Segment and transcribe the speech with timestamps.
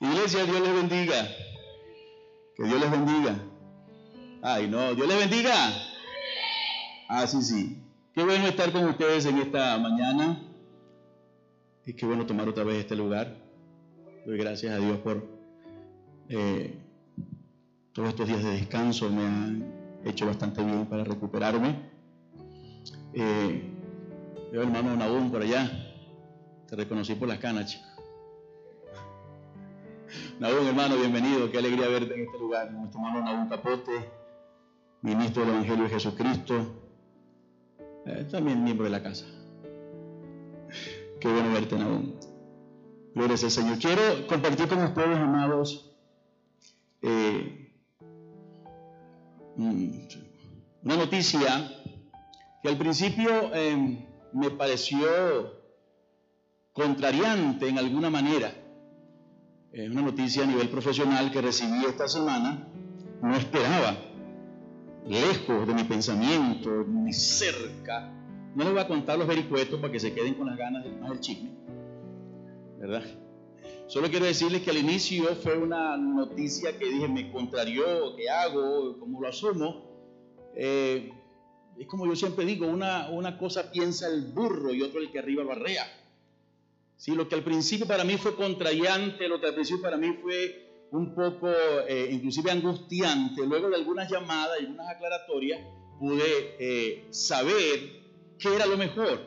[0.00, 1.28] Iglesia, Dios les bendiga.
[2.54, 3.34] Que Dios les bendiga.
[4.42, 5.54] Ay, no, Dios les bendiga.
[7.08, 7.82] Ah, sí, sí.
[8.14, 10.42] Qué bueno estar con ustedes en esta mañana.
[11.86, 13.36] Y qué bueno tomar otra vez este lugar.
[14.26, 15.26] Doy gracias a Dios por
[16.28, 16.78] eh,
[17.92, 19.08] todos estos días de descanso.
[19.08, 21.76] Me han hecho bastante bien para recuperarme.
[23.14, 23.62] Eh,
[24.52, 25.70] veo hermano Nahum por allá.
[26.68, 27.85] Te reconocí por las canas, chico.
[30.38, 31.50] Nahum, hermano, bienvenido.
[31.50, 32.70] Qué alegría verte en este lugar.
[32.72, 34.10] Nuestro hermano Nahum Capote,
[35.02, 36.54] ministro del Evangelio de Jesucristo.
[38.06, 39.24] Eh, también miembro de la casa.
[41.20, 42.12] Qué bueno verte, Nahum.
[43.14, 43.78] Gloria al Señor.
[43.78, 45.96] Quiero compartir con ustedes, amados,
[47.00, 47.72] eh,
[49.56, 49.90] mm,
[50.82, 51.72] una noticia
[52.62, 55.56] que al principio eh, me pareció
[56.74, 58.65] contrariante en alguna manera
[59.76, 62.66] es una noticia a nivel profesional que recibí esta semana,
[63.22, 63.94] no esperaba,
[65.06, 68.10] lejos de mi pensamiento, ni cerca.
[68.54, 70.92] No les voy a contar los vericuetos para que se queden con las ganas de
[70.92, 71.50] más del chisme,
[72.78, 73.02] ¿verdad?
[73.86, 78.98] Solo quiero decirles que al inicio fue una noticia que dije, me contrarió, ¿qué hago?
[78.98, 79.84] ¿Cómo lo asumo?
[80.56, 81.12] Eh,
[81.78, 85.18] es como yo siempre digo, una, una cosa piensa el burro y otro el que
[85.18, 85.84] arriba lo arrea.
[86.96, 90.18] Sí, lo que al principio para mí fue contrariante, lo que al principio para mí
[90.22, 91.48] fue un poco,
[91.88, 95.60] eh, inclusive angustiante, luego de algunas llamadas y algunas aclaratorias,
[95.98, 98.02] pude eh, saber
[98.38, 99.26] qué era lo mejor.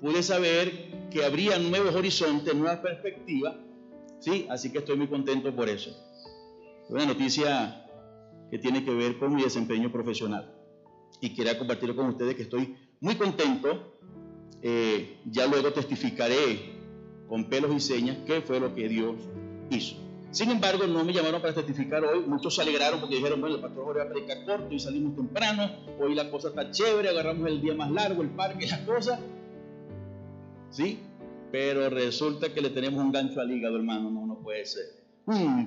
[0.00, 3.56] Pude saber que habría nuevos horizontes, nuevas perspectivas.
[4.20, 4.46] ¿sí?
[4.50, 5.90] Así que estoy muy contento por eso.
[6.88, 7.84] Una noticia
[8.50, 10.54] que tiene que ver con mi desempeño profesional.
[11.20, 13.98] Y quería compartirlo con ustedes que estoy muy contento.
[14.62, 16.77] Eh, ya luego testificaré
[17.28, 19.16] con pelos y señas qué fue lo que Dios
[19.70, 19.96] hizo.
[20.30, 22.20] Sin embargo, no me llamaron para testificar hoy.
[22.26, 25.16] Muchos se alegraron porque dijeron, bueno, el pastor Jorge va a predicar corto y salimos
[25.16, 25.70] temprano.
[25.98, 29.20] Hoy la cosa está chévere, agarramos el día más largo, el parque, las cosas.
[30.70, 31.00] ¿Sí?
[31.50, 34.10] Pero resulta que le tenemos un gancho al hígado, hermano.
[34.10, 34.84] No, no puede ser.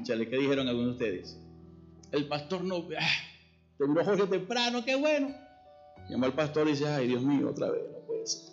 [0.06, 1.40] ¿qué dijeron algunos de ustedes?
[2.12, 2.88] El pastor no...
[3.00, 3.08] Ah,
[3.78, 5.36] terminó Jorge temprano, qué bueno.
[6.10, 8.51] Llamó al pastor y dice, ay, Dios mío, otra vez, no puede ser.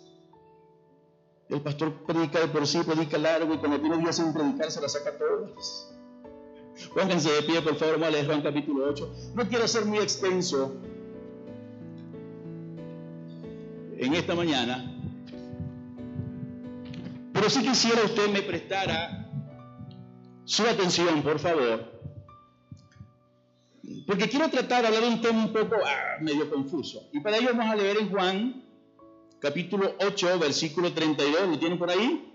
[1.49, 4.81] El pastor predica de por sí, predica largo y cuando tiene días sin predicar se
[4.81, 5.91] la saca todas.
[6.93, 9.33] Pónganse de pie, por favor, vamos a Juan capítulo 8.
[9.35, 10.75] No quiero ser muy extenso
[13.97, 14.95] en esta mañana,
[17.33, 19.27] pero sí quisiera usted me prestara
[20.45, 21.99] su atención, por favor,
[24.05, 27.09] porque quiero tratar de hablar un tema un poco ah, medio confuso.
[27.11, 28.68] Y para ello vamos a leer en Juan
[29.39, 31.47] capítulo 8, versículo 32.
[31.47, 32.25] ¿Lo tienen por ahí?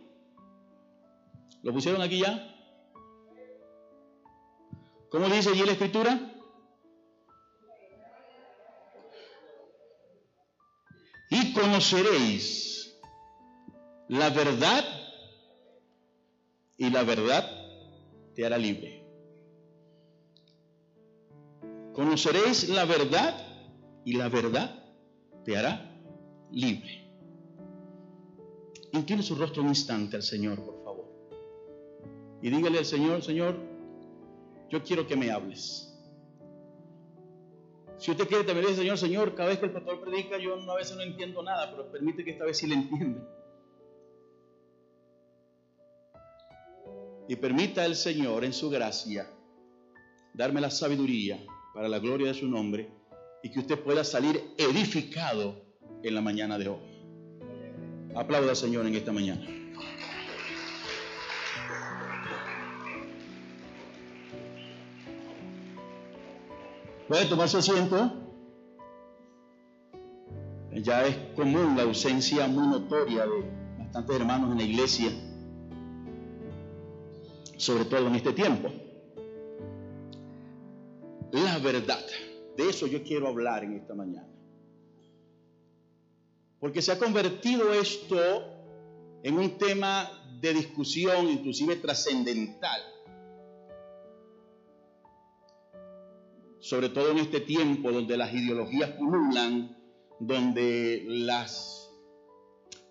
[1.63, 2.51] ¿Lo pusieron aquí ya?
[5.11, 6.31] ¿Cómo dice allí la escritura?
[11.31, 12.97] Y conoceréis
[14.09, 14.85] la verdad
[16.77, 17.49] y la verdad
[18.35, 19.05] te hará libre.
[21.93, 23.37] Conoceréis la verdad
[24.05, 24.85] y la verdad
[25.45, 25.94] te hará
[26.55, 27.05] libre.
[28.93, 31.07] Incline su rostro un instante al Señor, por favor.
[32.41, 33.57] Y dígale al Señor, Señor,
[34.71, 35.91] yo quiero que me hables.
[37.99, 40.77] Si usted quiere también dice, Señor, Señor, cada vez que el pastor predica, yo a
[40.77, 43.29] veces no entiendo nada, pero permite que esta vez sí le entienda.
[47.29, 49.31] Y permita al Señor en su gracia
[50.35, 51.41] darme la sabiduría
[51.73, 52.91] para la gloria de su nombre
[53.43, 55.64] y que usted pueda salir edificado
[56.03, 56.79] en la mañana de hoy.
[58.15, 59.45] Aplauda Señor en esta mañana.
[67.09, 68.13] ¿Puede tomar su asiento?
[70.73, 73.45] Ya es común la ausencia muy notoria de
[73.79, 75.11] bastantes hermanos en la iglesia,
[77.57, 78.71] sobre todo en este tiempo.
[81.31, 82.05] La verdad,
[82.57, 84.34] de eso yo quiero hablar en esta mañana.
[86.65, 88.17] Porque se ha convertido esto
[89.23, 92.81] en un tema de discusión, inclusive trascendental.
[96.61, 99.77] Sobre todo en este tiempo donde las ideologías pululan,
[100.19, 101.91] donde las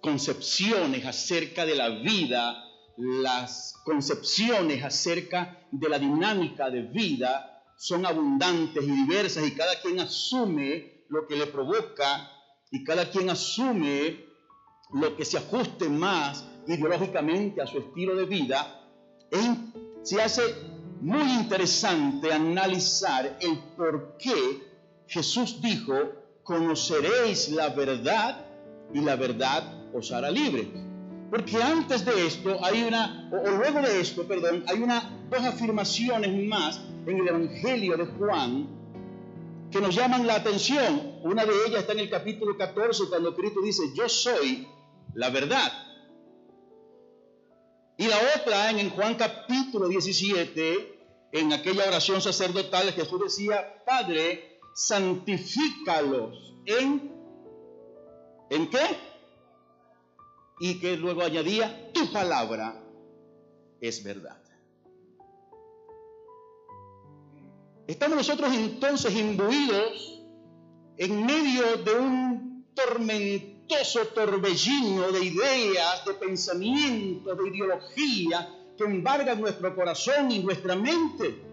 [0.02, 2.64] concepciones acerca de la vida,
[2.96, 10.00] las concepciones acerca de la dinámica de vida son abundantes y diversas y cada quien
[10.00, 12.30] asume lo que le provoca
[12.74, 14.26] y cada quien asume
[14.94, 18.90] lo que se ajuste más ideológicamente a su estilo de vida,
[20.02, 20.42] se hace
[21.00, 24.34] muy interesante analizar el por qué
[25.08, 25.94] Jesús dijo,
[26.42, 28.44] conoceréis la verdad
[28.92, 30.68] y la verdad os hará libre.
[31.30, 36.48] Porque antes de esto hay una, o, luego de esto, perdón, hay una, dos afirmaciones
[36.48, 38.83] más en el Evangelio de Juan
[39.74, 41.20] que nos llaman la atención.
[41.24, 44.68] Una de ellas está en el capítulo 14 cuando Cristo dice, yo soy
[45.16, 45.72] la verdad.
[47.98, 56.56] Y la otra en Juan capítulo 17, en aquella oración sacerdotal, Jesús decía, Padre, santifícalos
[56.66, 57.12] en...
[58.52, 58.86] ¿En qué?
[60.60, 62.84] Y que luego añadía, tu palabra
[63.82, 64.43] es verdad.
[67.86, 70.22] Estamos nosotros entonces imbuidos
[70.98, 73.54] en medio de un tormento
[74.16, 81.44] torbellino de ideas, de pensamientos, de ideología que embargan nuestro corazón y nuestra mente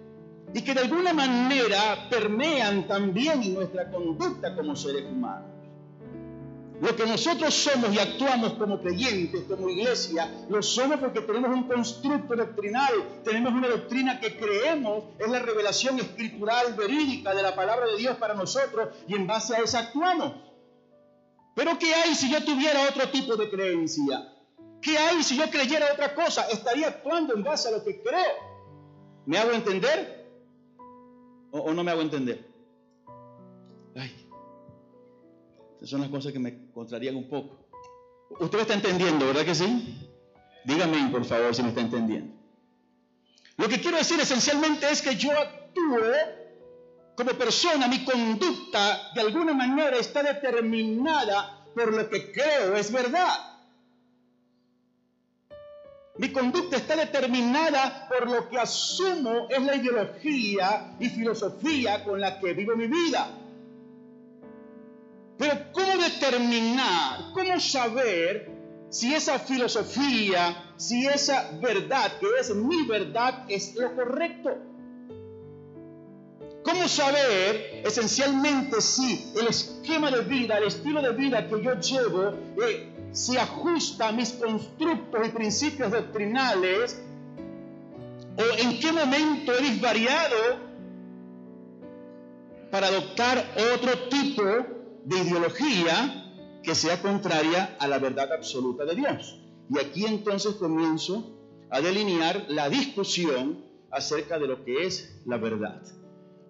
[0.55, 5.60] y que de alguna manera permean también nuestra conducta como seres humanos.
[6.81, 11.65] Lo que nosotros somos y actuamos como creyentes, como iglesia, lo somos porque tenemos un
[11.65, 17.87] constructo doctrinal, tenemos una doctrina que creemos es la revelación escritural verídica de la palabra
[17.87, 20.33] de Dios para nosotros y en base a esa actuamos.
[21.55, 24.33] Pero ¿qué hay si yo tuviera otro tipo de creencia?
[24.81, 26.49] ¿Qué hay si yo creyera otra cosa?
[26.49, 28.51] Estaría actuando en base a lo que creo.
[29.27, 30.31] ¿Me hago entender?
[31.51, 32.49] ¿O, no me hago entender?
[33.95, 34.20] Ay,
[35.87, 37.67] son las cosas que me contrarían un poco.
[38.39, 40.09] Usted me está entendiendo, ¿verdad que sí?
[40.65, 42.35] Dígame, por favor, si me está entendiendo.
[43.57, 45.99] Lo que quiero decir esencialmente es que yo actúo
[47.17, 53.51] como persona, mi conducta de alguna manera está determinada por lo que creo es verdad.
[56.17, 62.39] Mi conducta está determinada por lo que asumo es la ideología y filosofía con la
[62.39, 63.40] que vivo mi vida.
[66.19, 68.51] Pero ¿cómo determinar, cómo saber
[68.89, 74.51] si esa filosofía, si esa verdad que es mi verdad es lo correcto?
[76.65, 82.35] ¿Cómo saber esencialmente si el esquema de vida, el estilo de vida que yo llevo
[82.63, 87.01] eh, se ajusta a mis constructos y principios doctrinales?
[88.37, 90.71] ¿O en qué momento he disvariado
[92.71, 99.41] para adoptar otro tipo de ideología que sea contraria a la verdad absoluta de Dios?
[99.71, 101.39] Y aquí entonces comienzo
[101.71, 105.83] a delinear la discusión acerca de lo que es la verdad.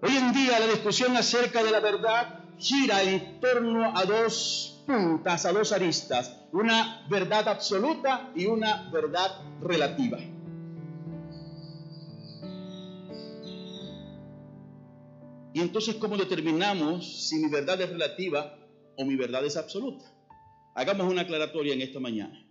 [0.02, 5.44] Hoy en día la discusión acerca de la verdad gira en torno a dos puntas,
[5.47, 9.31] a dos aristas, una verdad absoluta y una verdad
[9.61, 10.19] relativa.
[15.52, 18.56] Y entonces, ¿cómo determinamos si mi verdad es relativa
[18.97, 20.05] o mi verdad es absoluta?
[20.75, 22.47] Hagamos una aclaratoria en esta mañana.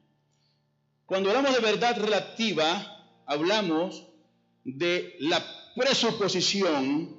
[1.05, 4.05] Cuando hablamos de verdad relativa, hablamos
[4.63, 5.43] de la
[5.75, 7.17] presuposición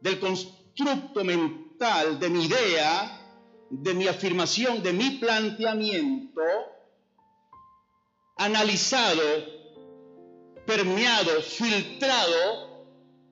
[0.00, 3.22] del constructo mental, de mi idea,
[3.70, 6.42] de mi afirmación, de mi planteamiento,
[8.36, 9.22] analizado,
[10.66, 12.65] permeado, filtrado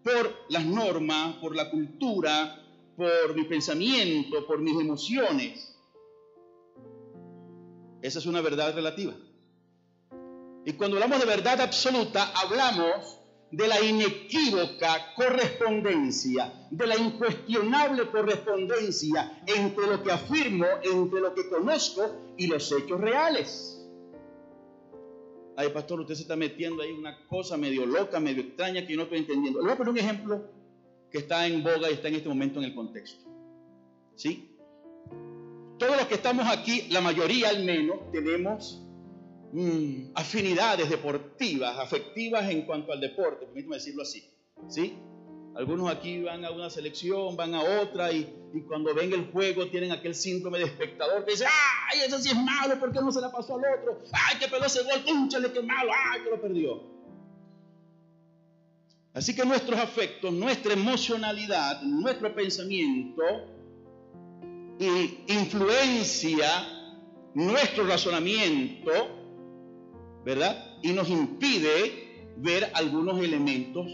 [0.05, 2.63] por las normas, por la cultura,
[2.97, 5.77] por mi pensamiento, por mis emociones.
[8.03, 9.15] Esa es una verdad relativa.
[10.67, 13.19] Y cuando hablamos de verdad absoluta, hablamos
[13.51, 21.49] de la inequívoca correspondencia, de la incuestionable correspondencia entre lo que afirmo, entre lo que
[21.49, 23.84] conozco y los hechos reales.
[25.57, 28.97] Ay, pastor, usted se está metiendo ahí una cosa medio loca, medio extraña que yo
[28.97, 29.61] no estoy entendiendo.
[29.61, 30.51] Le voy a poner un ejemplo
[31.11, 33.25] que está en boga y está en este momento en el contexto.
[34.17, 34.57] ¿Sí?
[35.79, 38.85] Todos los que estamos aquí, la mayoría al menos, tenemos
[39.57, 44.29] Mm, afinidades deportivas, afectivas en cuanto al deporte, permítame decirlo así.
[44.67, 44.99] ¿Sí?
[45.57, 48.25] Algunos aquí van a una selección, van a otra y,
[48.67, 52.37] cuando ven el juego tienen aquel síndrome de espectador que dice, ¡ay, eso sí es
[52.37, 52.79] malo!
[52.79, 54.03] ¿Por qué no se la pasó al otro?
[54.13, 55.03] ¡Ay, que peló ese gol!
[55.05, 55.93] ¡Cúnchale, qué malo!
[56.11, 56.83] ¡Ay, que lo perdió!
[59.13, 63.23] Así que nuestros afectos, nuestra emocionalidad, nuestro pensamiento
[64.79, 66.47] y influencia
[67.35, 68.91] nuestro razonamiento
[70.25, 70.79] ¿verdad?
[70.83, 73.87] Y nos impide ver algunos elementos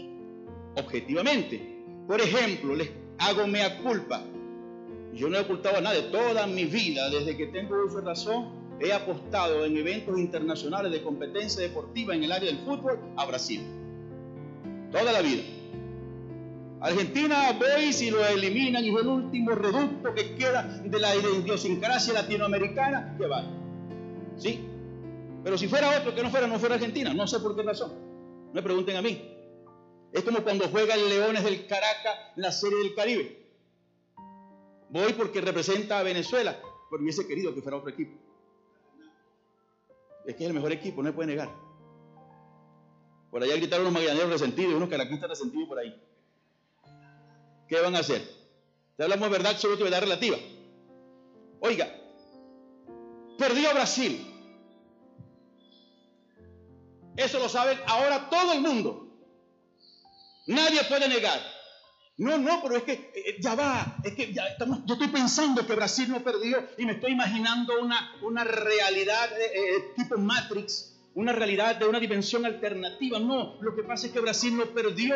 [0.75, 1.83] objetivamente.
[2.07, 4.23] Por ejemplo, les hago mea culpa.
[5.13, 8.61] Yo no he ocultado a nadie toda mi vida, desde que tengo uso de razón,
[8.79, 13.61] he apostado en eventos internacionales de competencia deportiva en el área del fútbol a Brasil.
[14.91, 15.43] Toda la vida.
[16.81, 22.13] Argentina voy si lo eliminan y es el último reducto que queda de la idiosincrasia
[22.13, 23.47] latinoamericana, que vale.
[24.37, 24.65] ¿Sí?
[25.43, 27.91] Pero si fuera otro que no fuera, no fuera Argentina, no sé por qué razón.
[28.47, 29.30] No me pregunten a mí.
[30.13, 33.41] Es como cuando juega el Leones del Caracas en la Serie del Caribe.
[34.89, 38.17] Voy porque representa a Venezuela, pero hubiese querido que fuera otro equipo.
[40.25, 41.49] Es que es el mejor equipo, no se puede negar.
[43.31, 45.95] Por allá gritaron unos magallaneros resentidos, unos caraquistas resentidos por ahí.
[47.69, 48.21] ¿Qué van a hacer?
[48.97, 50.37] Te hablamos de verdad absoluta y verdad relativa.
[51.61, 51.87] Oiga,
[53.37, 54.27] perdió Brasil.
[57.15, 59.10] Eso lo sabe ahora todo el mundo.
[60.51, 61.39] Nadie puede negar.
[62.17, 65.07] No, no, pero es que eh, eh, ya va, es que ya estamos, yo estoy
[65.07, 70.99] pensando que Brasil no perdió y me estoy imaginando una, una realidad eh, tipo Matrix,
[71.15, 73.17] una realidad de una dimensión alternativa.
[73.17, 75.15] No, lo que pasa es que Brasil no perdió,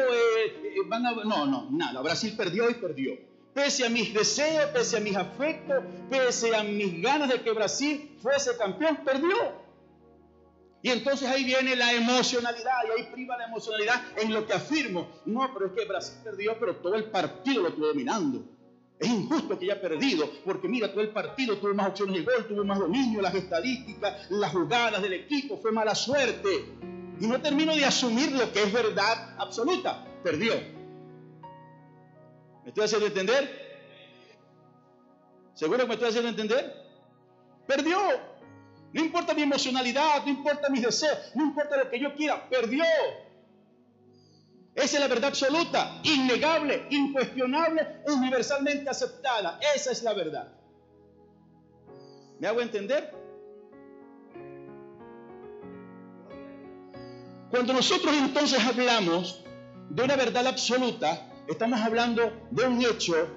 [0.87, 3.13] van a, no, no, nada, Brasil perdió y perdió.
[3.53, 8.17] Pese a mis deseos, pese a mis afectos, pese a mis ganas de que Brasil
[8.21, 9.64] fuese campeón, perdió.
[10.85, 15.09] Y entonces ahí viene la emocionalidad y ahí priva la emocionalidad en lo que afirmo.
[15.25, 18.43] No, pero es que Brasil perdió, pero todo el partido lo estuvo dominando.
[18.99, 22.47] Es injusto que haya perdido, porque mira, todo el partido tuvo más opciones de gol,
[22.47, 26.75] tuvo más dominio, las estadísticas, las jugadas del equipo, fue mala suerte.
[27.19, 30.05] Y no termino de asumir lo que es verdad absoluta.
[30.23, 30.53] Perdió.
[32.63, 33.89] ¿Me estoy haciendo entender?
[35.55, 36.71] ¿Seguro que me estoy haciendo entender?
[37.65, 37.97] Perdió.
[38.95, 42.85] No importa mi emocionalidad, no importa mis deseos, no importa lo que yo quiera, perdió.
[44.73, 49.59] Esa es la verdad absoluta, innegable, incuestionable, universalmente aceptada.
[49.75, 50.49] Esa es la verdad.
[52.39, 53.13] ¿Me hago entender?
[57.51, 59.43] Cuando nosotros entonces hablamos
[59.89, 63.27] de una verdad absoluta, estamos hablando de un hecho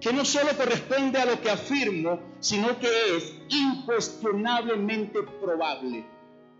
[0.00, 6.06] que no solo corresponde a lo que afirmo, sino que es incuestionablemente probable.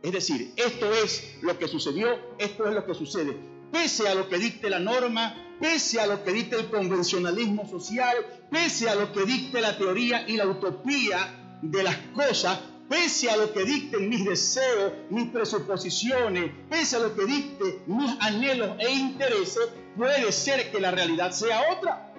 [0.02, 3.37] Es decir, esto es lo que sucedió, esto es lo que sucede.
[3.73, 8.16] Pese a lo que dicte la norma, pese a lo que dicte el convencionalismo social,
[8.50, 13.37] pese a lo que dicte la teoría y la utopía de las cosas, pese a
[13.37, 18.90] lo que dicten mis deseos, mis presuposiciones, pese a lo que dicte mis anhelos e
[18.90, 22.10] intereses, puede ser que la realidad sea otra.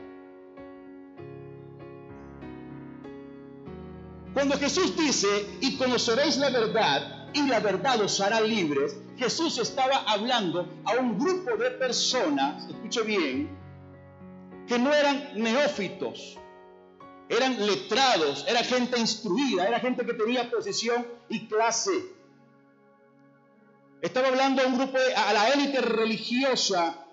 [4.34, 9.98] Cuando Jesús dice, y conoceréis la verdad, y la verdad os hará libres, Jesús estaba
[10.08, 13.50] hablando a un grupo de personas, escuche bien,
[14.68, 16.38] que no eran neófitos,
[17.28, 21.92] eran letrados, era gente instruida, era gente que tenía posición y clase.
[24.02, 27.06] Estaba hablando a un grupo, a la élite religiosa,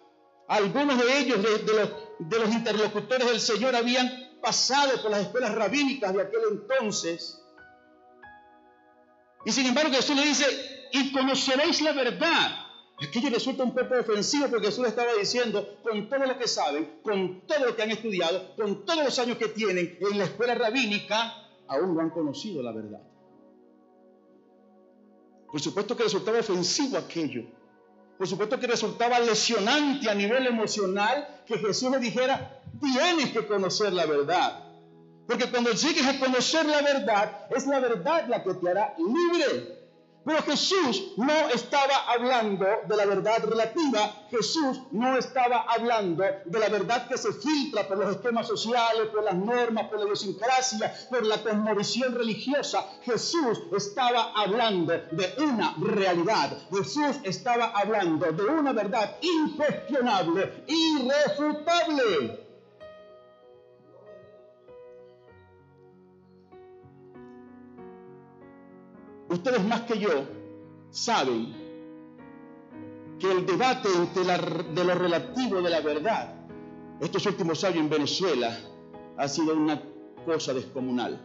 [0.48, 5.54] algunos de ellos, de, los, de los interlocutores del Señor, habían pasado por las escuelas
[5.54, 7.42] rabínicas de aquel entonces.
[9.45, 10.45] Y sin embargo Jesús le dice,
[10.92, 12.64] y conoceréis la verdad.
[13.00, 16.99] Aquello resulta un poco ofensivo porque Jesús le estaba diciendo, con todo lo que saben,
[17.02, 20.54] con todo lo que han estudiado, con todos los años que tienen en la escuela
[20.54, 23.00] rabínica, aún no han conocido la verdad.
[25.50, 27.57] Por supuesto que resultaba ofensivo aquello.
[28.18, 33.92] Por supuesto que resultaba lesionante a nivel emocional que Jesús le dijera, tienes que conocer
[33.92, 34.64] la verdad.
[35.28, 39.77] Porque cuando llegues a conocer la verdad, es la verdad la que te hará libre.
[40.25, 46.68] Pero Jesús no estaba hablando de la verdad relativa, Jesús no estaba hablando de la
[46.68, 51.25] verdad que se filtra por los esquemas sociales, por las normas, por la idiosincrasia, por
[51.25, 52.87] la cosmovisión religiosa.
[53.02, 62.48] Jesús estaba hablando de una realidad, Jesús estaba hablando de una verdad incuestionable, irrefutable.
[69.28, 70.25] Ustedes más que yo
[70.90, 71.54] saben
[73.18, 76.35] que el debate entre de lo relativo de la verdad
[77.00, 78.58] estos últimos años en Venezuela
[79.16, 79.80] ha sido una
[80.25, 81.20] cosa descomunal.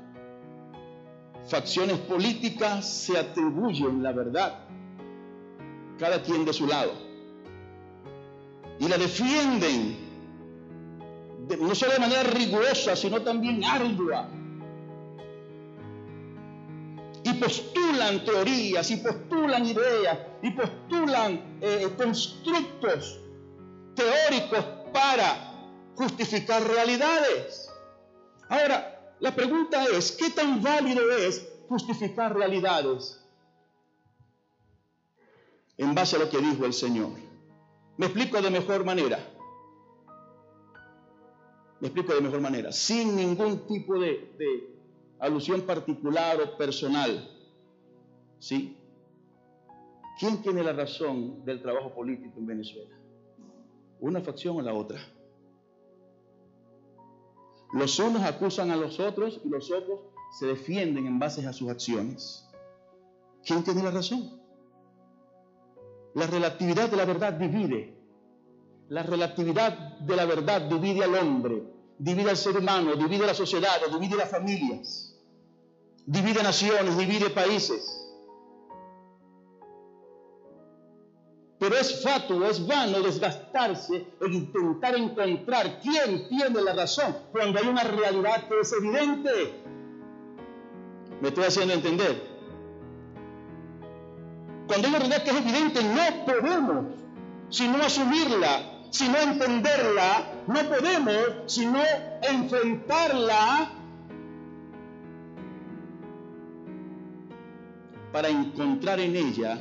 [1.47, 4.65] Facciones políticas se atribuyen la verdad,
[5.97, 6.93] cada quien de su lado,
[8.79, 9.97] y la defienden
[11.59, 14.29] no solo de manera rigurosa, sino también ardua
[17.33, 23.19] postulan teorías y postulan ideas y postulan eh, constructos
[23.95, 25.51] teóricos para
[25.95, 27.69] justificar realidades.
[28.49, 33.23] Ahora, La pregunta es, ¿qué tan válido es justificar realidades
[35.77, 37.11] en base a lo que dijo el Señor?
[37.95, 39.19] Me explico de mejor manera.
[41.79, 44.35] Me explico de mejor manera, sin ningún tipo de
[45.23, 47.29] alusión particular o personal.
[48.39, 48.77] ¿Sí?
[50.19, 52.95] ¿Quién tiene la razón del trabajo político en Venezuela?
[54.01, 54.99] ¿Una facción o la otra?
[57.71, 60.01] Los unos acusan a los otros y los otros
[60.37, 62.45] se defienden en base a sus acciones.
[63.45, 64.41] ¿Quién tiene la razón?
[66.15, 67.97] La relatividad de la verdad divide.
[68.89, 71.63] La relatividad de la verdad divide al hombre,
[71.97, 75.12] divide al ser humano, divide a la sociedad, divide las familias,
[76.05, 77.99] divide naciones, divide países.
[81.59, 87.67] Pero es fatuo, es vano desgastarse en intentar encontrar quién tiene la razón cuando hay
[87.67, 89.63] una realidad que es evidente.
[91.21, 92.21] ¿Me estoy haciendo entender?
[94.67, 96.85] Cuando hay una realidad que es evidente, no podemos
[97.49, 101.79] sino asumirla, sino entenderla, no podemos sino
[102.23, 103.71] enfrentarla
[108.13, 109.59] para encontrar en ella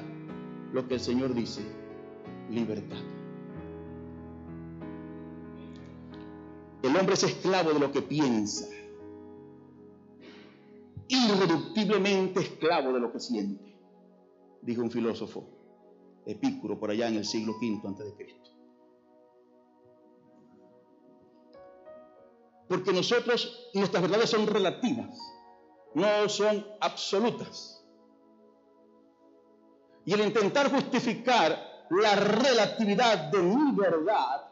[0.75, 1.63] lo que el Señor dice
[2.51, 2.99] libertad.
[6.83, 8.69] El hombre es esclavo de lo que piensa,
[11.09, 13.75] irreductiblemente esclavo de lo que siente,
[14.61, 15.49] dijo un filósofo,
[16.27, 18.51] Epicuro, por allá en el siglo V antes de Cristo.
[22.69, 25.19] Porque nosotros, nuestras verdades son relativas,
[25.95, 27.72] no son absolutas.
[30.05, 34.49] Y el intentar justificar la relatividad de mi verdad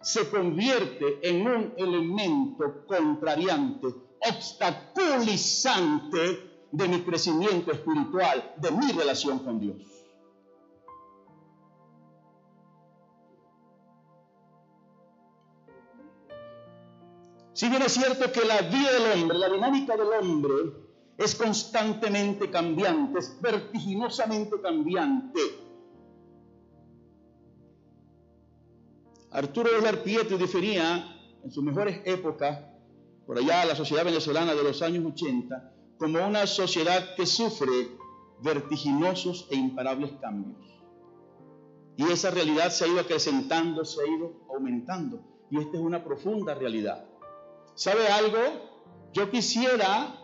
[0.00, 3.88] se convierte en un elemento contrariante,
[4.20, 9.82] obstaculizante de mi crecimiento espiritual, de mi relación con Dios.
[17.52, 20.85] Si bien es cierto que la vida del hombre, la dinámica del hombre
[21.18, 25.40] es constantemente cambiante, es vertiginosamente cambiante,
[29.36, 32.58] Arturo Velar Pietri definía en sus mejores épocas,
[33.26, 37.98] por allá la sociedad venezolana de los años 80, como una sociedad que sufre
[38.40, 40.56] vertiginosos e imparables cambios.
[41.98, 45.20] Y esa realidad se ha ido acrecentando, se ha ido aumentando.
[45.50, 47.04] Y esta es una profunda realidad.
[47.74, 48.38] ¿Sabe algo?
[49.12, 50.18] Yo quisiera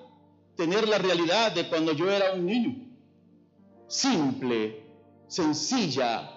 [0.57, 2.89] tener la realidad de cuando yo era un niño.
[3.87, 4.87] Simple,
[5.27, 6.31] sencilla,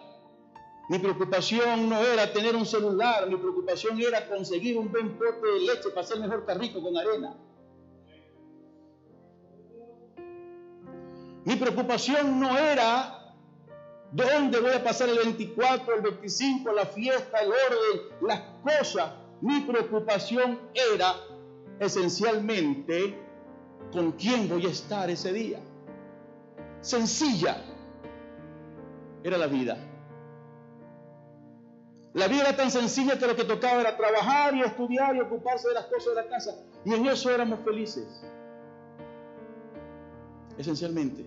[0.88, 5.60] mi preocupación no era tener un celular, mi preocupación era conseguir un buen pote de
[5.62, 7.36] leche para hacer mejor carrito con arena.
[11.44, 13.34] Mi preocupación no era
[14.12, 19.12] dónde voy a pasar el 24, el 25, la fiesta, el orden, las cosas.
[19.42, 21.16] Mi preocupación era
[21.80, 23.25] esencialmente
[23.92, 25.60] con quién voy a estar ese día.
[26.82, 27.58] Sencilla
[29.24, 29.78] era la vida.
[32.14, 35.68] La vida era tan sencilla que lo que tocaba era trabajar y estudiar y ocuparse
[35.68, 36.56] de las cosas de la casa.
[36.86, 38.24] Y en eso éramos felices.
[40.58, 41.26] Esencialmente.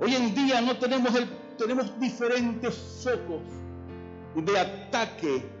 [0.00, 3.42] Hoy en día no tenemos, el, tenemos diferentes focos
[4.34, 5.59] de ataque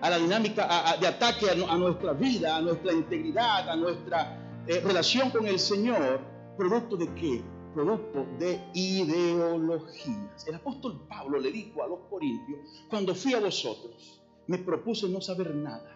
[0.00, 5.30] a la dinámica, de ataque a, nuestra vida, a nuestra integridad, a nuestra eh, relación
[5.30, 6.20] con el Señor,
[6.56, 7.42] producto de qué?
[7.76, 10.48] producto de ideologías.
[10.48, 15.20] El apóstol Pablo le dijo a los corintios, cuando fui a vosotros, me propuse no
[15.20, 15.94] saber nada.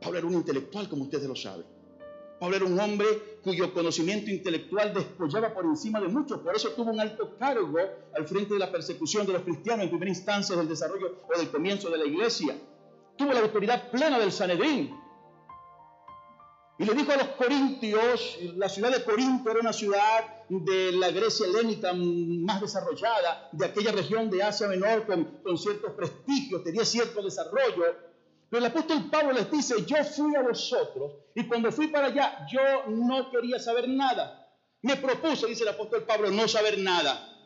[0.00, 1.66] Pablo era un intelectual, como ustedes lo saben.
[2.38, 3.06] Pablo era un hombre
[3.42, 7.78] cuyo conocimiento intelectual despollaba por encima de muchos, por eso tuvo un alto cargo
[8.14, 11.50] al frente de la persecución de los cristianos en primera instancia del desarrollo o del
[11.50, 12.56] comienzo de la iglesia.
[13.18, 14.98] Tuvo la autoridad plena del Sanedrín,
[16.80, 21.10] y le dijo a los corintios, la ciudad de Corinto era una ciudad de la
[21.10, 26.84] Grecia helénica más desarrollada, de aquella región de Asia Menor con, con ciertos prestigios, tenía
[26.84, 27.84] cierto desarrollo.
[28.48, 32.46] Pero el apóstol Pablo les dice, yo fui a vosotros y cuando fui para allá
[32.48, 34.48] yo no quería saber nada.
[34.82, 37.37] Me propuse, dice el apóstol Pablo, no saber nada.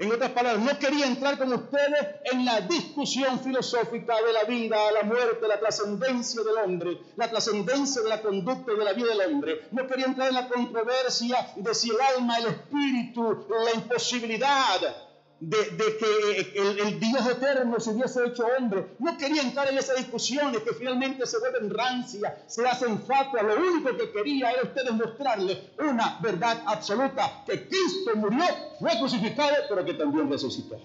[0.00, 4.90] En otras palabras, no quería entrar con ustedes en la discusión filosófica de la vida,
[4.92, 9.08] la muerte, la trascendencia del hombre, la trascendencia de la conducta y de la vida
[9.08, 9.68] del hombre.
[9.72, 15.09] No quería entrar en la controversia de si el alma, el espíritu, la imposibilidad
[15.40, 18.94] de, que el, Dios eterno se hubiese hecho hombre.
[18.98, 23.42] No quería entrar en esas discusiones que finalmente se vuelven rancias, se hacen fatuas.
[23.42, 28.44] Lo único que quería era ustedes mostrarle una verdad absoluta, que Cristo murió,
[28.78, 30.78] fue crucificado, pero que también resucitó.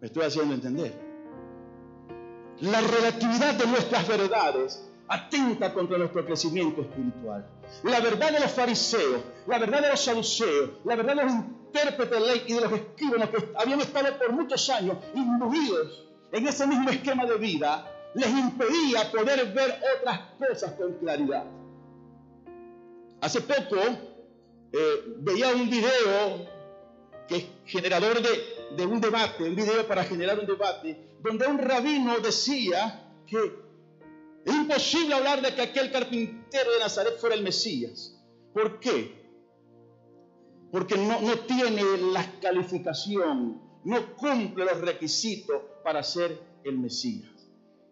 [0.00, 0.98] Me estoy haciendo entender.
[2.60, 7.59] La relatividad de nuestras verdades atenta contra nuestro crecimiento espiritual.
[7.82, 12.10] La verdad de los fariseos, la verdad de los saduceos, la verdad de los intérpretes
[12.10, 16.66] de ley y de los escribas que habían estado por muchos años imbuidos en ese
[16.66, 21.44] mismo esquema de vida, les impedía poder ver otras cosas con claridad.
[23.20, 23.76] Hace poco
[24.72, 26.48] eh, veía un video
[27.28, 31.58] que es generador de, de un debate, un video para generar un debate, donde un
[31.58, 33.38] rabino decía que
[34.44, 38.16] es imposible hablar de que aquel carpintero de Nazaret fuera el Mesías.
[38.52, 39.20] ¿Por qué?
[40.72, 41.82] Porque no, no tiene
[42.12, 47.30] la calificación, no cumple los requisitos para ser el Mesías.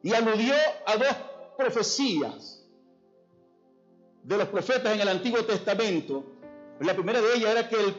[0.03, 0.55] Y aludió
[0.87, 1.17] a dos
[1.57, 2.65] profecías
[4.23, 6.25] de los profetas en el Antiguo Testamento.
[6.81, 7.95] La primera de ellas era que el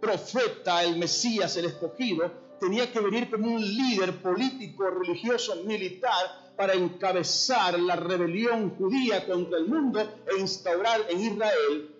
[0.00, 6.74] profeta, el Mesías, el escogido, tenía que venir como un líder político, religioso, militar, para
[6.74, 11.94] encabezar la rebelión judía contra el mundo e instaurar en Israel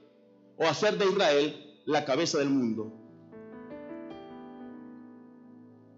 [0.56, 2.92] o hacer de Israel la cabeza del mundo.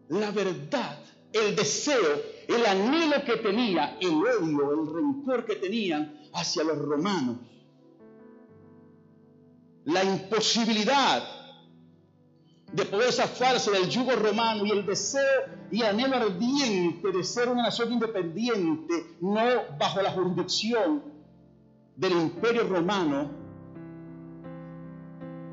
[0.09, 0.99] La verdad,
[1.33, 7.39] el deseo, el anhelo que tenía, el odio, el rencor que tenían hacia los romanos,
[9.85, 11.23] la imposibilidad
[12.75, 15.23] de poder zafarse del yugo romano y el deseo
[15.71, 19.45] y anhelo ardiente de ser una nación independiente, no
[19.79, 21.05] bajo la jurisdicción
[21.95, 23.31] del imperio romano,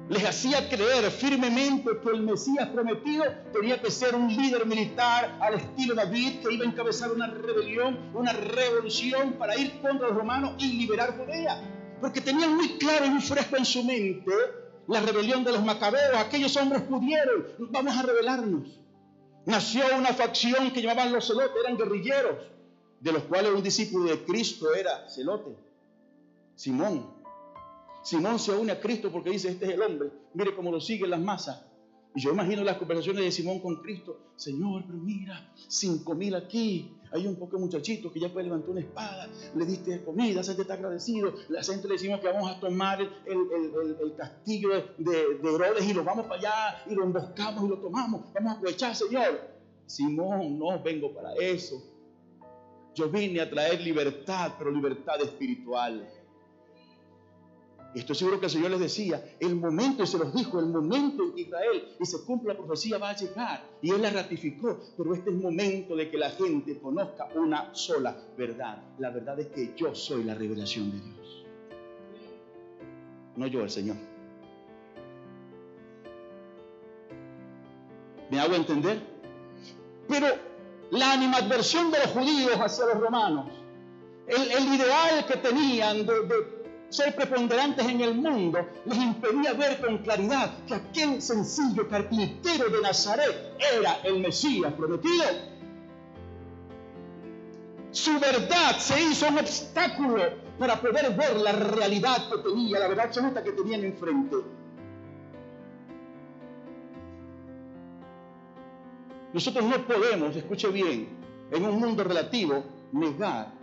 [0.10, 5.54] les hacía creer firmemente que el Mesías prometido tenía que ser un líder militar al
[5.54, 10.56] estilo David, que iba a encabezar una rebelión, una revolución para ir contra los romanos
[10.58, 11.62] y liberar Judea.
[12.02, 14.34] Porque tenían muy claro y muy fresco en su mente
[14.88, 18.80] la rebelión de los macabeos, aquellos hombres pudieron, vamos a rebelarnos.
[19.46, 22.38] Nació una facción que llamaban los celotes, eran guerrilleros,
[23.00, 25.56] de los cuales un discípulo de Cristo era celote,
[26.56, 27.22] Simón.
[28.04, 31.10] Simón se une a Cristo porque dice, este es el hombre, mire cómo lo siguen
[31.10, 31.63] las masas.
[32.13, 36.94] Y yo imagino las conversaciones de Simón con Cristo, Señor, pero mira, cinco mil aquí,
[37.12, 40.62] hay un poco muchachito que ya fue levantó una espada, le diste comida, la gente
[40.62, 41.34] está agradecido.
[41.50, 46.04] La gente le decimos que vamos a tomar el, castillo de, de, Herodes y lo
[46.04, 48.34] vamos para allá y lo emboscamos y lo tomamos.
[48.34, 49.52] Vamos a aprovechar, Señor.
[49.86, 51.84] Simón, no vengo para eso.
[52.95, 56.08] Yo vine a traer libertad, pero libertad espiritual.
[57.93, 61.23] Estoy seguro que el Señor les decía, el momento, y se los dijo, el momento
[61.23, 63.65] en que Israel y se cumple la profecía va a llegar.
[63.82, 64.80] Y Él la ratificó.
[64.97, 68.82] Pero este es el momento de que la gente conozca una sola verdad.
[68.97, 71.45] La verdad es que yo soy la revelación de Dios.
[73.36, 73.97] No yo, el Señor.
[78.30, 79.01] ¿Me hago entender?
[80.08, 80.27] Pero
[80.91, 83.47] la animadversión de los judíos hacia los romanos,
[84.27, 86.61] el, ideal que tenían de
[86.91, 92.82] ser preponderantes en el mundo les impedía ver con claridad que aquel sencillo carpintero de
[92.82, 95.23] Nazaret era el Mesías prometido.
[97.91, 100.21] Su verdad se hizo un obstáculo
[100.60, 104.36] para poder ver la realidad que tenía, la verdad absoluta que tenían enfrente.
[109.34, 111.08] Nosotros no podemos, escuche bien,
[111.51, 113.54] en un mundo relativo, negar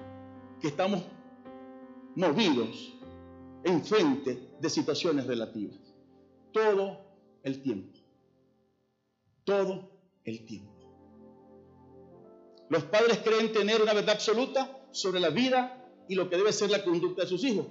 [0.63, 1.03] que estamos
[2.17, 2.98] movidos
[3.69, 5.79] en frente de situaciones relativas.
[6.53, 7.01] Todo
[7.43, 7.99] el tiempo.
[9.45, 9.91] Todo
[10.25, 10.73] el tiempo.
[12.71, 16.71] Los padres creen tener una verdad absoluta sobre la vida y lo que debe ser
[16.71, 17.67] la conducta de sus hijos.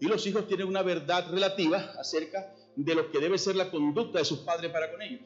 [0.00, 4.18] Y los hijos tienen una verdad relativa acerca de lo que debe ser la conducta
[4.18, 5.20] de sus padres para con ellos.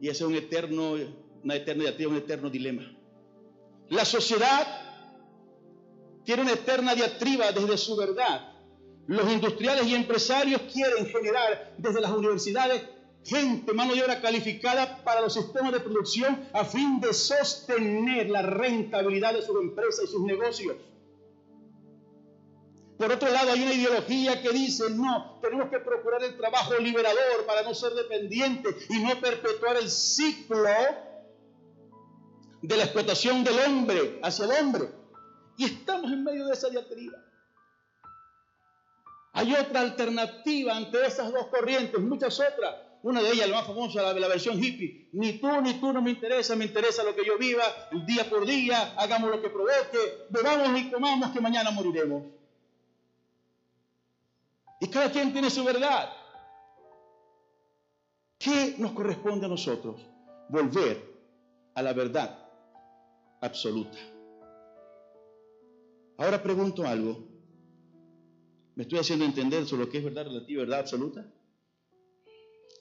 [0.00, 0.94] Y ese es un eterno,
[1.44, 2.90] una eterna un eterno dilema.
[3.88, 4.91] La sociedad
[6.24, 8.52] tiene una eterna diatriba desde su verdad.
[9.06, 12.82] Los industriales y empresarios quieren generar desde las universidades
[13.24, 18.42] gente, mano de obra calificada para los sistemas de producción a fin de sostener la
[18.42, 20.76] rentabilidad de sus empresas y sus negocios.
[22.98, 27.46] Por otro lado, hay una ideología que dice, no, tenemos que procurar el trabajo liberador
[27.46, 30.62] para no ser dependientes y no perpetuar el ciclo
[32.60, 35.01] de la explotación del hombre hacia el hombre.
[35.56, 37.18] Y estamos en medio de esa diatriba.
[39.34, 42.74] Hay otra alternativa ante esas dos corrientes, muchas otras.
[43.02, 45.08] Una de ellas, la más famosa, la, la versión hippie.
[45.12, 47.64] Ni tú ni tú no me interesa, me interesa lo que yo viva,
[48.06, 52.22] día por día, hagamos lo que provoque, bebamos y comamos que mañana moriremos.
[54.80, 56.12] Y cada quien tiene su verdad.
[58.38, 60.00] ¿Qué nos corresponde a nosotros?
[60.48, 61.00] Volver
[61.74, 62.38] a la verdad
[63.40, 63.98] absoluta.
[66.18, 67.28] Ahora pregunto algo.
[68.74, 71.26] ¿Me estoy haciendo entender sobre lo que es verdad relativa verdad absoluta?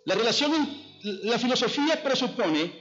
[0.06, 0.52] La relación,
[1.24, 2.72] la filosofía presupone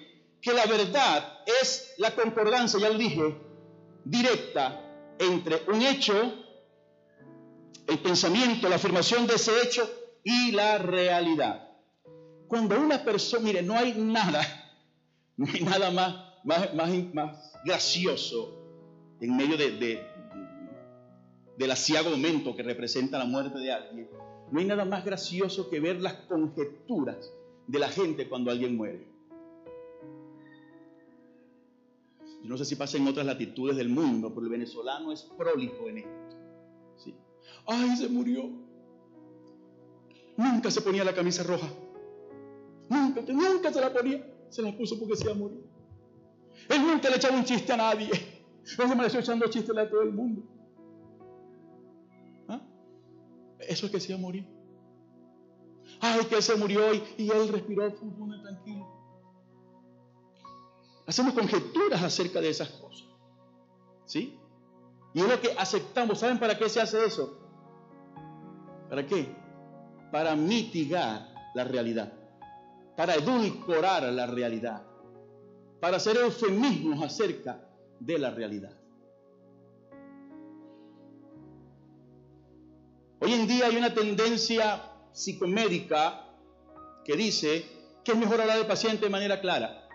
[0.40, 3.34] que la verdad es la concordancia, ya lo dije,
[4.04, 4.86] directa
[5.18, 6.14] entre un hecho,
[7.86, 9.88] el pensamiento, la afirmación de ese hecho
[10.24, 11.68] y la realidad.
[12.48, 14.40] Cuando una persona, mire, no hay nada,
[15.36, 16.74] no hay nada más, más,
[17.12, 18.56] más, gracioso
[19.20, 20.09] en medio de,
[21.60, 24.08] del asiago momento que representa la muerte de alguien
[24.50, 27.34] no hay nada más gracioso que ver las conjeturas
[27.66, 29.06] de la gente cuando alguien muere.
[32.42, 35.86] Yo no sé si pasa en otras latitudes del mundo, pero el venezolano es prolijo
[35.90, 37.16] en esto.
[37.66, 38.50] ¡Ay, se murió!
[40.38, 41.68] Nunca se ponía la camisa roja.
[42.88, 44.26] Nunca, nunca se la ponía.
[44.48, 45.62] Se la puso porque se iba a morir.
[46.70, 48.08] Él nunca le echaba un chiste a nadie.
[48.10, 50.42] Él se me echando chistes a todo el mundo.
[53.70, 54.44] Eso es que se iba a morir.
[56.00, 58.85] Ay, que se murió hoy y él respiró profundo tranquilo.
[61.06, 63.06] Hacemos conjeturas acerca de esas cosas.
[64.06, 64.37] ¿Sí?
[65.14, 66.18] Y es lo que aceptamos.
[66.18, 67.38] ¿Saben para qué se hace eso?
[68.88, 69.33] ¿Para qué?
[70.11, 72.12] Para mitigar la realidad.
[72.96, 74.85] Para edulcorar la realidad.
[75.80, 78.79] Para hacer eufemismos acerca de la realidad.
[83.30, 86.26] Hoy en día hay una tendencia psicomédica
[87.04, 87.64] que dice
[88.02, 89.88] que es mejor hablar al paciente de manera clara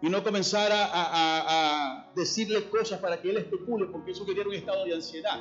[0.00, 4.86] y no comenzar a, decirle cosas para que él especule, porque eso genera un estado
[4.86, 5.38] de ansiedad.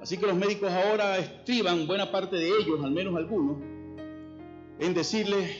[0.00, 3.56] Así que los médicos ahora estriban, buena parte de ellos, al menos algunos,
[4.78, 5.58] en decirle,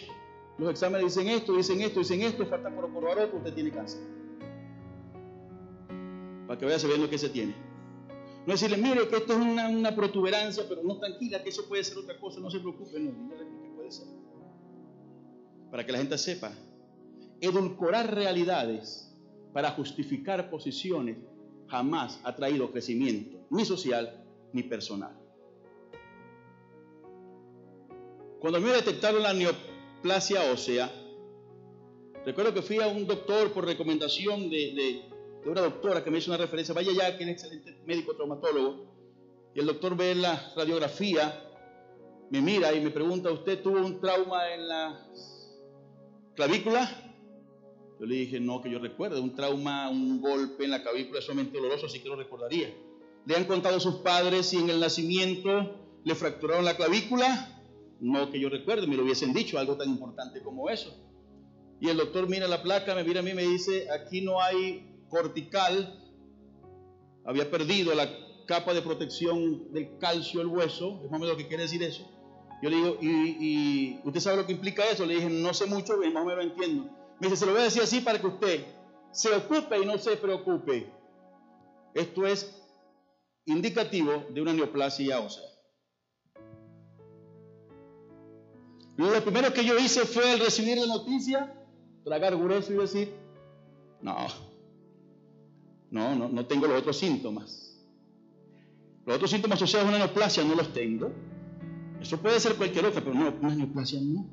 [0.58, 4.00] los exámenes dicen esto, dicen esto, dicen esto, falta por probar otro, usted tiene cáncer.
[6.46, 7.73] Para que vaya sabiendo qué se tiene.
[8.46, 11.98] No decirle, mire que esto es una, protuberancia, pero no tranquila, que eso puede ser
[11.98, 14.06] otra cosa, no se preocupe, no, dígale que puede ser.
[15.70, 16.52] Para que la gente sepa,
[17.40, 19.10] edulcorar realidades
[19.54, 21.16] para justificar posiciones
[21.68, 25.16] jamás ha traído crecimiento, ni social ni personal.
[28.40, 30.92] Cuando me detectaron la neoplasia ósea,
[32.26, 35.13] recuerdo que fui a un doctor por recomendación de
[35.44, 38.94] de una doctora que me hizo una referencia, vaya ya, que es excelente médico traumatólogo,
[39.54, 41.50] y el doctor ve la radiografía,
[42.30, 45.06] me mira y me pregunta, ¿usted tuvo un trauma en la
[46.34, 46.90] clavícula?
[48.00, 51.26] Yo le dije, no, que yo recuerde, un trauma, un golpe en la clavícula es
[51.26, 52.74] sumamente doloroso, así que lo recordaría.
[53.26, 57.62] ¿Le han contado sus padres si en el nacimiento le fracturaron la clavícula?
[58.00, 60.92] No que yo recuerde, me lo hubiesen dicho, algo tan importante como eso.
[61.80, 64.40] Y el doctor mira la placa, me mira a mí y me dice, aquí no
[64.42, 65.96] hay cortical,
[67.24, 68.08] había perdido la
[68.46, 72.04] capa de protección del calcio del hueso, es más lo que quiere decir eso.
[72.62, 75.06] Yo le digo, ¿y, usted sabe lo que implica eso?
[75.06, 76.90] Le dije, no sé mucho, más o menos lo entiendo.
[77.20, 78.64] Me dice, se lo voy a decir así para que usted
[79.12, 80.92] se ocupe y no se preocupe.
[81.94, 82.60] Esto es
[83.46, 85.44] indicativo de una neoplasia ósea.
[88.96, 91.52] Lo primero que yo hice fue al recibir la noticia,
[92.04, 93.14] tragar grueso y decir,
[94.00, 94.53] no,
[95.90, 97.76] no, no, no tengo los otros síntomas.
[99.06, 101.12] Los otros síntomas asociados a una neoplasia no los tengo.
[102.00, 104.26] Eso puede ser cualquier otra, pero no, una neoplasia no.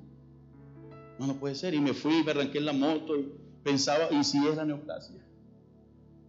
[1.19, 1.73] No, no puede ser.
[1.73, 3.31] Y me fui, me arranqué en la moto y
[3.63, 5.21] pensaba, ¿y si es la neoplasia?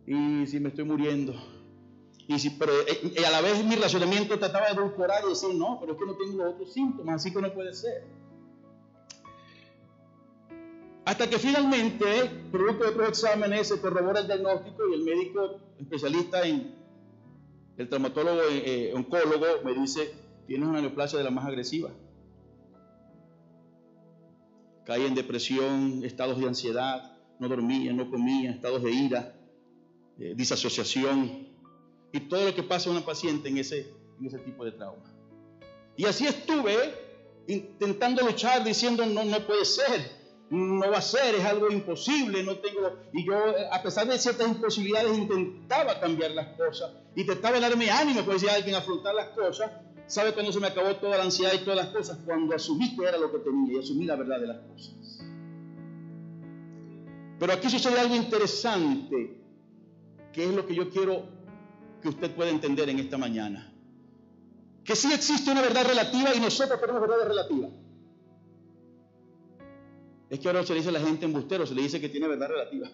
[0.07, 1.35] ¿Y si me estoy muriendo?
[2.27, 5.79] Y si, pero eh, a la vez mi razonamiento trataba de edulcorar y decir, no,
[5.81, 8.05] pero es que no tengo los otros síntomas, así que no puede ser.
[11.05, 12.07] Hasta que finalmente,
[12.53, 16.75] producto de otros exámenes, se corrobora el diagnóstico y el médico especialista en
[17.77, 20.15] el traumatólogo eh, eh, oncólogo me dice,
[20.47, 21.91] tienes una neoplasia de la más agresiva.
[24.85, 29.35] Cae en depresión, estados de ansiedad, no dormía, no comía, estados de ira,
[30.21, 31.49] eh, disasociación
[32.13, 35.13] y todo lo que pasa a una paciente en ese, en ese tipo de trauma.
[35.97, 36.77] Y así estuve
[37.49, 40.22] intentando luchar diciendo, no, no puede ser
[40.53, 42.93] no va a ser, es algo imposible, no tengo...
[43.13, 43.35] Y yo,
[43.73, 48.77] a pesar de ciertas imposibilidades, intentaba cambiar las cosas, intentaba darme ánimo, pues decía alguien,
[48.77, 49.71] afrontar las cosas,
[50.07, 52.19] ¿Sabe cuándo se me acabó toda la ansiedad y todas las cosas?
[52.27, 55.25] Cuando asumí que era lo que tenía y asumí la verdad de las cosas.
[57.39, 59.39] Pero aquí sucede algo interesante,
[60.35, 61.25] que es lo que yo quiero
[62.03, 63.73] que usted pueda entender en esta mañana.
[64.85, 67.69] Que sí existe una verdad relativa y nosotros tenemos verdad relativa.
[70.33, 72.27] Es que ahora se le dice a la gente embustero, se le dice que tiene
[72.27, 72.89] verdad relativa.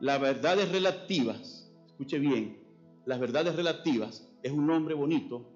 [0.00, 2.60] Las verdades relativas, escuche bien,
[3.06, 5.46] las verdades relativas es un nombre bonito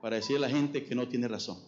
[0.00, 1.58] para decir a la gente que no tiene razón.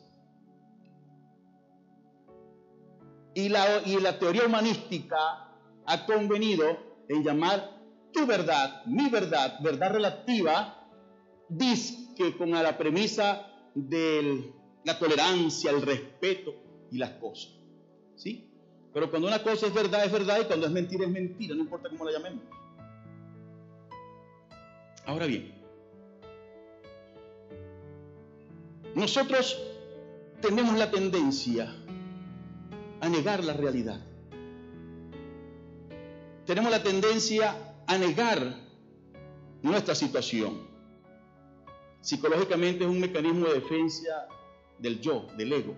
[3.34, 5.50] Y la, y la teoría humanística
[5.84, 6.64] ha convenido
[7.08, 7.76] en llamar
[8.12, 10.88] tu verdad, mi verdad, verdad relativa,
[11.48, 14.52] dice que con la premisa de
[14.84, 16.54] la tolerancia, el respeto
[16.90, 17.52] y las cosas.
[18.16, 18.48] ¿Sí?
[18.92, 21.62] Pero cuando una cosa es verdad, es verdad, y cuando es mentira, es mentira, no
[21.62, 22.44] importa cómo la llamemos.
[25.06, 25.52] Ahora bien,
[28.94, 29.60] nosotros
[30.40, 31.74] tenemos la tendencia
[33.00, 34.00] a negar la realidad.
[36.46, 38.54] Tenemos la tendencia a negar
[39.62, 40.73] nuestra situación.
[42.04, 44.28] Psicológicamente es un mecanismo de defensa
[44.78, 45.74] del yo, del ego.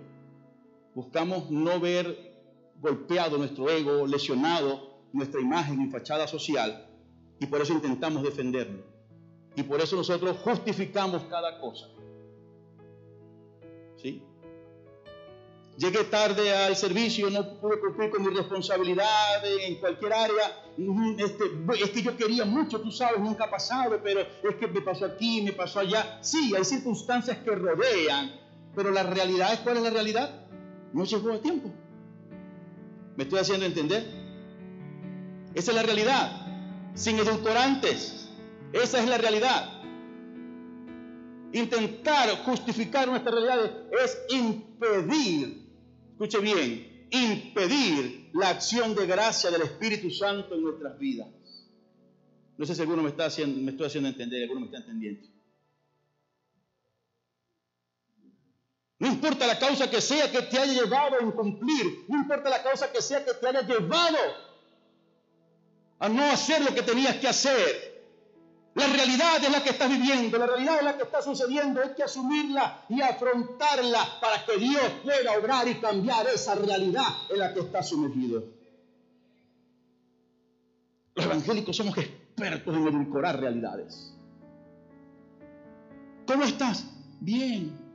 [0.93, 2.35] Buscamos no ver
[2.81, 6.91] golpeado nuestro ego, lesionado nuestra imagen y fachada social,
[7.39, 8.83] y por eso intentamos defenderlo.
[9.55, 11.87] Y por eso nosotros justificamos cada cosa.
[13.97, 14.21] ¿Sí?
[15.79, 20.73] Llegué tarde al servicio, no pude cumplir con mi responsabilidad en cualquier área.
[21.19, 21.45] Este,
[21.85, 25.05] es que yo quería mucho, tú sabes, nunca ha pasado, pero es que me pasó
[25.05, 26.19] aquí, me pasó allá.
[26.23, 28.33] Sí, hay circunstancias que rodean,
[28.75, 30.47] pero la realidad es cuál es la realidad.
[30.95, 31.71] No llegó a tiempo.
[33.17, 34.07] ¿Me estoy haciendo entender?
[35.53, 36.47] Esa es la realidad,
[36.95, 38.31] sin edulcorantes.
[38.73, 39.73] Esa es la realidad.
[41.53, 45.66] Intentar justificar nuestra realidad es impedir
[46.17, 51.29] escuche bien, impedir la acción de gracia del Espíritu Santo en nuestras vidas.
[52.57, 55.29] No sé si alguno me, está haciendo, me estoy haciendo entender, alguno me está entendiendo.
[58.99, 62.63] No importa la causa que sea que te haya llevado a incumplir, no importa la
[62.63, 64.17] causa que sea que te haya llevado
[65.99, 67.96] a no hacer lo que tenías que hacer.
[68.77, 71.95] La realidad es la que estás viviendo, la realidad es la que está sucediendo, hay
[71.95, 77.55] que asumirla y afrontarla para que Dios pueda obrar y cambiar esa realidad en la
[77.55, 78.45] que está sumergido.
[81.15, 84.15] Los evangélicos somos expertos en edulcorar realidades.
[86.27, 86.85] ¿Cómo estás?
[87.21, 87.86] Bien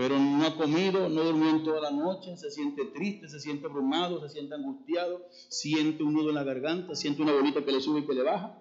[0.00, 3.66] pero no ha comido, no durmió en toda la noche, se siente triste, se siente
[3.66, 7.82] abrumado, se siente angustiado, siente un nudo en la garganta, siente una bolita que le
[7.82, 8.56] sube y que le baja.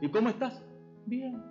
[0.00, 0.62] ¿Y cómo estás?
[1.06, 1.42] Bien.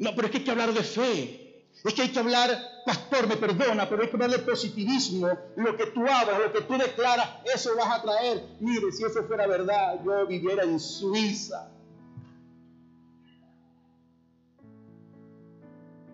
[0.00, 1.68] No, pero es que hay que hablar de fe.
[1.84, 2.50] Es que hay que hablar,
[2.84, 5.28] pastor, me perdona, pero hay que hablar de positivismo.
[5.54, 8.42] Lo que tú hablas, lo que tú declaras, eso vas a traer.
[8.58, 11.75] Mire, si eso fuera verdad, yo viviera en Suiza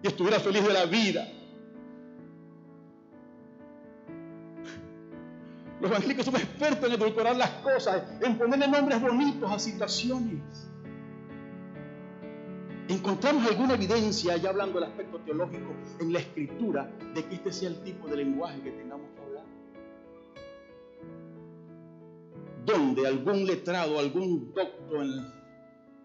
[0.03, 1.29] y estuviera feliz de la vida.
[5.81, 10.69] Los evangélicos somos expertos en edulcorar las cosas, en ponerle nombres bonitos a situaciones.
[12.89, 17.69] Encontramos alguna evidencia, ya hablando del aspecto teológico, en la escritura, de que este sea
[17.71, 19.45] el tipo de lenguaje que tengamos que hablar.
[22.65, 25.27] Donde algún letrado, algún doctor en,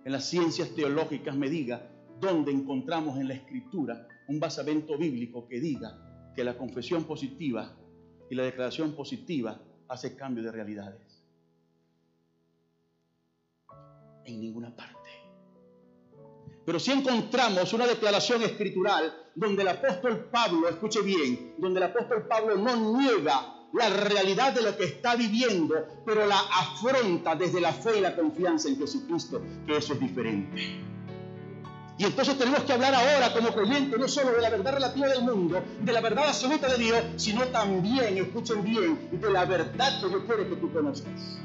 [0.05, 5.59] en las ciencias teológicas me diga donde encontramos en la escritura un basamento bíblico que
[5.59, 7.75] diga que la confesión positiva
[8.29, 11.23] y la declaración positiva hace cambio de realidades.
[14.25, 14.97] En ninguna parte.
[16.65, 22.27] Pero si encontramos una declaración escritural donde el apóstol Pablo, escuche bien, donde el apóstol
[22.27, 25.75] Pablo no niega la realidad de lo que está viviendo,
[26.05, 30.96] pero la afronta desde la fe y la confianza en Jesucristo, que eso es diferente.
[31.97, 35.23] Y entonces tenemos que hablar ahora como creyentes no solo de la verdad relativa del
[35.23, 40.07] mundo, de la verdad absoluta de Dios, sino también, escuchen bien, de la verdad que
[40.07, 41.39] Dios quiere que tú conozcas.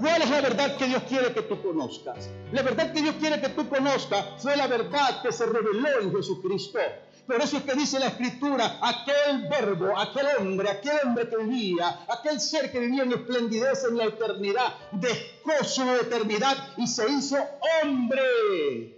[0.00, 2.30] ¿Cuál es la verdad que Dios quiere que tú conozcas?
[2.52, 6.16] La verdad que Dios quiere que tú conozcas fue la verdad que se reveló en
[6.16, 6.78] Jesucristo.
[7.26, 12.00] Por eso es que dice la escritura, aquel verbo, aquel hombre, aquel hombre que vivía,
[12.08, 17.36] aquel ser que vivía en esplendidez en la eternidad, dejó su eternidad y se hizo
[17.82, 18.96] hombre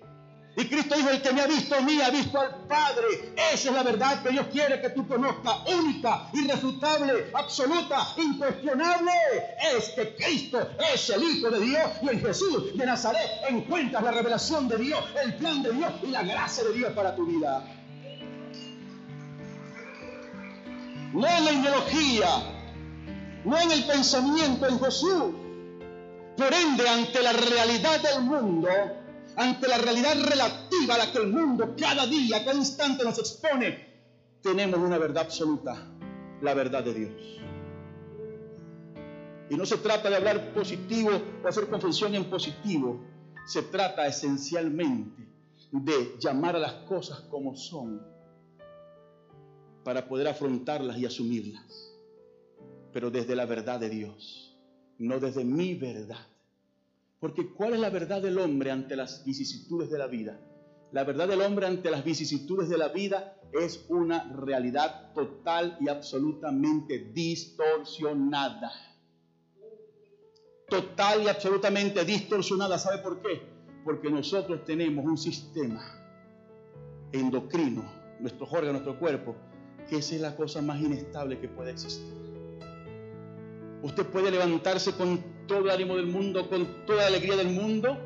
[0.55, 3.33] Y Cristo dijo, el que me ha visto a mí ha visto al Padre.
[3.53, 9.13] Esa es la verdad que Dios quiere que tú conozcas, única, irrefutable, absoluta, incuestionable.
[9.75, 14.11] Es que Cristo es el Hijo de Dios y en Jesús de Nazaret encuentras la
[14.11, 17.65] revelación de Dios, el plan de Dios y la gracia de Dios para tu vida.
[21.15, 22.29] No en la ideología,
[23.45, 25.25] no en el pensamiento en Jesús.
[26.37, 28.69] Por ende, ante la realidad del mundo,
[29.37, 33.93] ante la realidad relativa a la que el mundo cada día, cada instante nos expone,
[34.43, 35.89] tenemos una verdad absoluta,
[36.41, 37.41] la verdad de Dios.
[39.51, 41.11] Y no se trata de hablar positivo
[41.45, 43.01] o hacer confesión en positivo,
[43.47, 45.29] se trata esencialmente
[45.71, 48.03] de llamar a las cosas como son
[49.85, 51.93] para poder afrontarlas y asumirlas,
[52.93, 54.57] pero desde la verdad de Dios,
[54.99, 56.27] no desde mi verdad.
[57.23, 60.41] Porque ¿cuál es la verdad del hombre ante las vicisitudes de la vida?
[60.91, 65.89] La verdad del hombre ante las vicisitudes de la vida es una realidad total y
[65.89, 68.73] absolutamente distorsionada.
[70.69, 72.77] Total y absolutamente distorsionada.
[72.77, 73.41] ¿Sabe por qué?
[73.85, 75.81] Porque nosotros tenemos un sistema
[77.13, 77.85] endocrino,
[78.19, 79.37] nuestros órganos, nuestro cuerpo,
[79.89, 82.17] que esa es la cosa más inestable que puede existir.
[83.81, 87.99] Usted puede levantarse con todo el ánimo del mundo, con toda la alegría del mundo,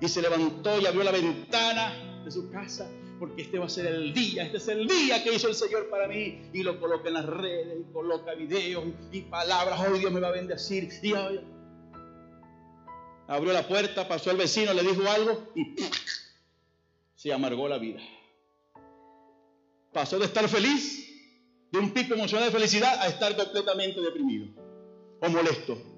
[0.00, 2.88] y se levantó y abrió la ventana de su casa,
[3.18, 5.88] porque este va a ser el día, este es el día que hizo el Señor
[5.90, 10.12] para mí, y lo coloca en las redes, y coloca videos y, palabras, hoy Dios
[10.12, 11.14] me va a bendecir, y
[13.26, 15.74] abrió la puerta, pasó al vecino, le dijo algo, y
[17.14, 18.00] se amargó la vida.
[19.92, 21.06] Pasó de estar feliz,
[21.72, 24.46] de un pico emocional de felicidad, a estar completamente deprimido
[25.20, 25.97] o molesto.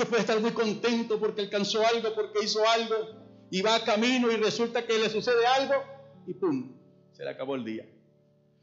[0.00, 2.96] Usted puede estar muy contento porque alcanzó algo, porque hizo algo,
[3.50, 5.74] y va a camino y resulta que le sucede algo,
[6.26, 6.72] y ¡pum!
[7.12, 7.86] Se le acabó el día.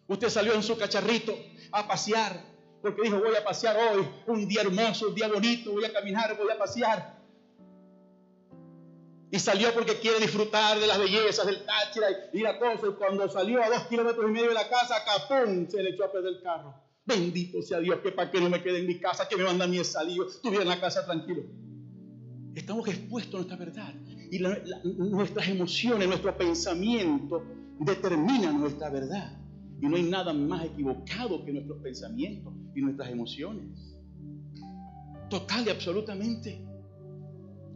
[0.08, 1.38] Usted salió en su cacharrito
[1.72, 2.44] a pasear,
[2.82, 6.36] porque dijo, voy a pasear hoy, un día hermoso, un día bonito, voy a caminar,
[6.36, 7.20] voy a pasear.
[9.30, 12.88] Y salió porque quiere disfrutar de las bellezas del Táchira y la cosa.
[12.88, 14.96] Y cuando salió a dos kilómetros y medio de la casa.
[15.70, 16.87] Se le echó a perder el carro.
[17.08, 19.64] Bendito sea Dios que para que no me quede en mi casa, que me manda
[19.64, 21.43] el salido, estuviera en la casa tranquilo.
[22.53, 23.93] Estamos expuestos a nuestra verdad
[24.30, 27.45] y nuestras emociones, nuestro pensamiento
[27.80, 29.39] determinan nuestra verdad.
[29.80, 33.95] Y no hay nada más equivocado que nuestros pensamientos y nuestras emociones.
[35.30, 36.66] Total y absolutamente.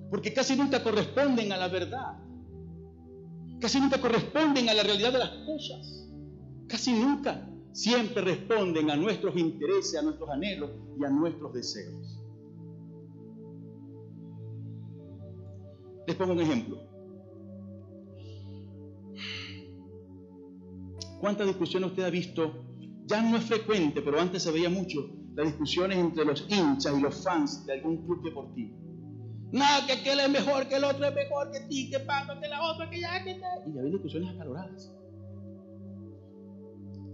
[0.10, 2.18] Porque casi nunca corresponden a la verdad.
[3.62, 6.10] Casi nunca corresponden a la realidad de las cosas.
[6.68, 12.20] Casi nunca siempre responden a nuestros intereses, a nuestros anhelos y a nuestros deseos.
[16.08, 16.78] Les pongo un ejemplo.
[21.20, 22.66] ¿Cuántas discusiones usted ha visto?
[23.06, 27.02] Ya no es frecuente, pero antes se veía mucho las discusiones entre los hinchas y
[27.02, 28.78] los fans de algún club deportivo.
[29.52, 32.72] No, que aquel es mejor, que el otro es mejor que ti, que que la
[32.72, 33.70] otra, que ya, que te...
[33.70, 34.94] Y había discusiones acaloradas.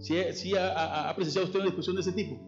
[0.00, 2.38] Si ha, apreciado usted una discusión de ese tipo?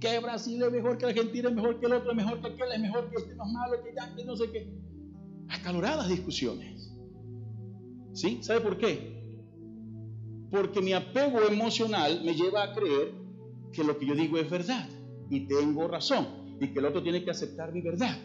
[0.00, 2.72] Que Brasil es mejor que Argentina, es mejor que el otro, es mejor que aquel,
[2.72, 4.72] es mejor que este más malo, que ya, que no sé qué.
[5.48, 6.92] Acaloradas discusiones.
[8.14, 8.42] ¿Sí?
[8.42, 9.22] ¿Sabe por qué?
[10.50, 13.14] Porque mi apego emocional me lleva a creer
[13.72, 14.88] que lo que yo digo es verdad
[15.30, 18.16] y tengo razón y que el otro tiene que aceptar mi verdad.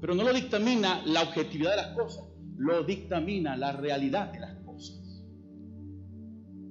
[0.00, 2.24] Pero no lo dictamina la objetividad de las cosas,
[2.58, 4.55] lo dictamina la realidad de las cosas.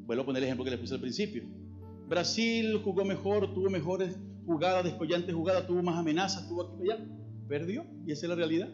[0.05, 1.43] Vuelvo a poner el ejemplo que les puse al principio.
[2.07, 7.05] Brasil jugó mejor, tuvo mejores jugadas, descollantes jugadas, tuvo más amenazas, tuvo aquí y allá.
[7.47, 8.69] Perdió y esa es la realidad.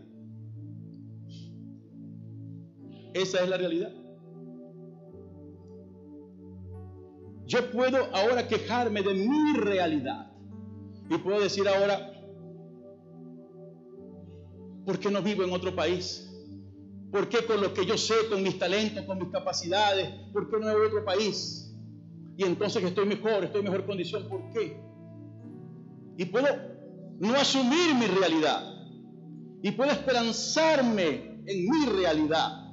[3.14, 3.92] Esa es la realidad.
[7.46, 10.32] Yo puedo ahora quejarme de mi realidad
[11.10, 12.14] y puedo decir ahora,
[14.86, 16.31] ¿por qué no vivo en otro país?
[17.12, 20.58] ¿Por qué con lo que yo sé, con mis talentos, con mis capacidades, por qué
[20.60, 21.76] no me voy a otro país?
[22.38, 24.82] Y entonces estoy mejor, estoy en mejor condición, ¿por qué?
[26.18, 26.48] Y puedo
[27.20, 28.64] no asumir mi realidad.
[29.62, 32.72] Y puedo esperanzarme en mi realidad.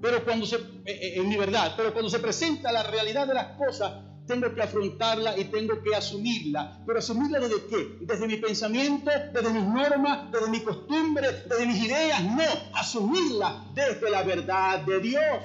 [0.00, 3.34] Pero cuando se, eh, eh, en mi verdad, pero cuando se presenta la realidad de
[3.34, 6.82] las cosas, tengo que afrontarla y tengo que asumirla.
[6.86, 7.98] Pero asumirla desde qué?
[8.00, 12.22] Desde mi pensamiento, desde mis normas, desde mi costumbre, desde mis ideas.
[12.22, 15.44] No, asumirla desde la verdad de Dios.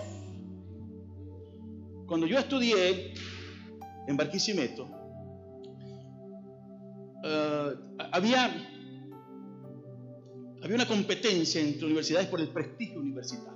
[2.06, 3.16] Cuando yo estudié
[4.08, 4.88] en Barquisimeto,
[7.24, 7.74] eh,
[8.12, 8.72] había,
[10.62, 13.54] Había una competencia entre universidades por el prestigio universitario.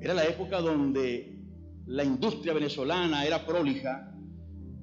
[0.00, 1.41] Era la época donde
[1.86, 4.14] la industria venezolana era prolija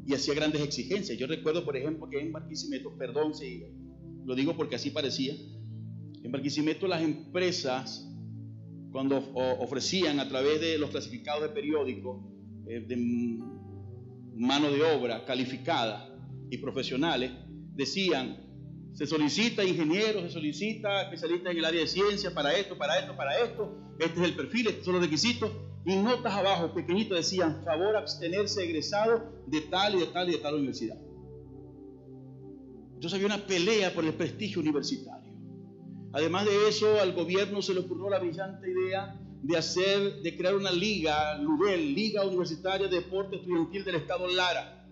[0.05, 1.17] y hacía grandes exigencias.
[1.17, 3.63] Yo recuerdo, por ejemplo, que en Barquisimeto, perdón si
[4.25, 5.33] lo digo porque así parecía,
[6.23, 8.05] en Barquisimeto las empresas,
[8.91, 9.17] cuando
[9.59, 12.25] ofrecían a través de los clasificados de periódicos,
[12.67, 12.97] eh, de
[14.35, 16.15] mano de obra calificada
[16.49, 17.31] y profesionales,
[17.75, 18.49] decían,
[18.93, 23.15] se solicita ingenieros, se solicita especialistas en el área de ciencia para esto, para esto,
[23.15, 25.51] para esto, este es el perfil, estos son los requisitos,
[25.85, 30.37] y notas abajo, pequeñitos, decían, favor abstenerse egresado de tal y de tal y de
[30.39, 30.97] tal universidad.
[32.95, 35.33] Entonces había una pelea por el prestigio universitario.
[36.11, 40.55] Además de eso, al gobierno se le ocurrió la brillante idea de hacer, de crear
[40.55, 44.85] una liga, LUDEL, Liga Universitaria de Deporte Estudiantil del Estado Lara.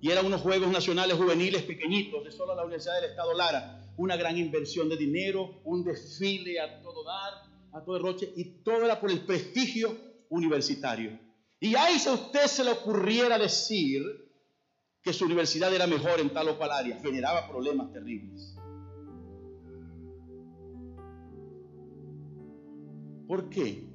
[0.00, 3.84] Y eran unos Juegos Nacionales Juveniles pequeñitos de solo la Universidad del Estado Lara.
[3.96, 7.32] Una gran inversión de dinero, un desfile a todo dar,
[7.72, 11.18] a todo roche, y todo era por el prestigio universitario.
[11.60, 14.02] Y ahí si a usted se le ocurriera decir
[15.02, 18.56] que su universidad era mejor en tal o cual área, generaba problemas terribles.
[23.26, 23.88] ¿Por qué?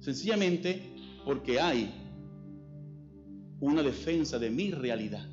[0.00, 0.94] Sencillamente
[1.24, 1.90] porque hay
[3.60, 5.26] una defensa de mi realidad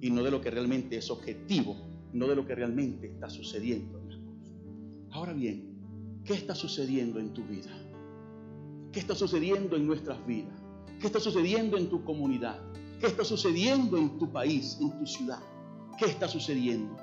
[0.00, 1.76] y no de lo que realmente es objetivo,
[2.12, 4.56] no de lo que realmente está sucediendo en las cosas.
[5.10, 7.70] Ahora bien, ¿qué está sucediendo en tu vida?
[8.92, 10.58] ¿Qué está sucediendo en nuestras vidas?
[11.00, 12.58] ¿Qué está sucediendo en tu comunidad?
[13.00, 15.40] ¿Qué está sucediendo en tu país, en tu ciudad?
[15.98, 16.96] ¿Qué está sucediendo?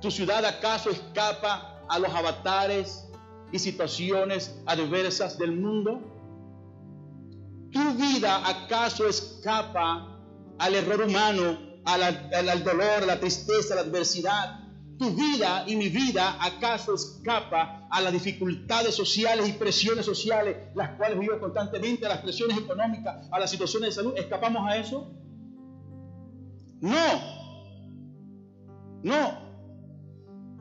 [0.00, 3.06] ¿Tu ciudad acaso escapa a los avatares
[3.52, 6.00] y situaciones adversas del mundo?
[7.70, 10.18] ¿Tu vida acaso escapa
[10.58, 14.59] al error humano, al, dolor, a la tristeza, a la adversidad?
[15.00, 20.90] ¿Tu vida y mi vida acaso escapa a las dificultades sociales y presiones sociales, las
[20.98, 24.12] cuales vivo constantemente, a las presiones económicas, a las situaciones de salud?
[24.18, 25.10] ¿Escapamos a eso?
[26.82, 26.98] No.
[29.02, 29.38] No.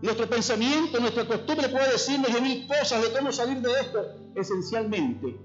[0.02, 5.38] Nuestro pensamiento, nuestra costumbre puede decirnos de mil cosas de cómo salir de esto, esencialmente.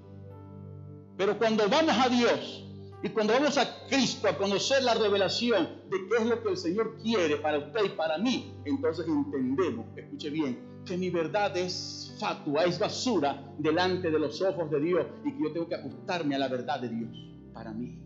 [1.16, 2.63] Pero cuando vamos a Dios
[3.04, 6.56] y cuando vamos a Cristo a conocer la revelación de qué es lo que el
[6.56, 12.16] Señor quiere para usted y para mí, entonces entendemos, escuche bien, que mi verdad es
[12.18, 16.34] fatua, es basura delante de los ojos de Dios y que yo tengo que ajustarme
[16.34, 17.10] a la verdad de Dios
[17.52, 18.00] para mí.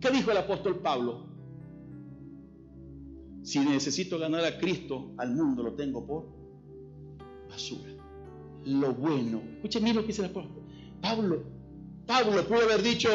[0.00, 1.28] ¿Qué dijo el apóstol Pablo?
[3.44, 6.24] Si necesito ganar a Cristo, al mundo lo tengo por
[7.48, 7.92] basura.
[8.64, 9.40] Lo bueno.
[9.54, 10.64] Escuchen lo que dice el apóstol.
[11.00, 11.44] Pablo,
[12.04, 13.08] Pablo pudo haber dicho,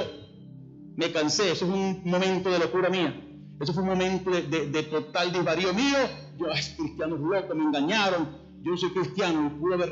[0.95, 3.21] me cansé, eso es un momento de locura mía.
[3.59, 5.97] Eso fue un momento de, total desvarío mío.
[6.37, 8.27] Yo, es cristianos locos, me engañaron.
[8.61, 9.57] Yo soy cristiano.
[9.59, 9.91] Pudo haber,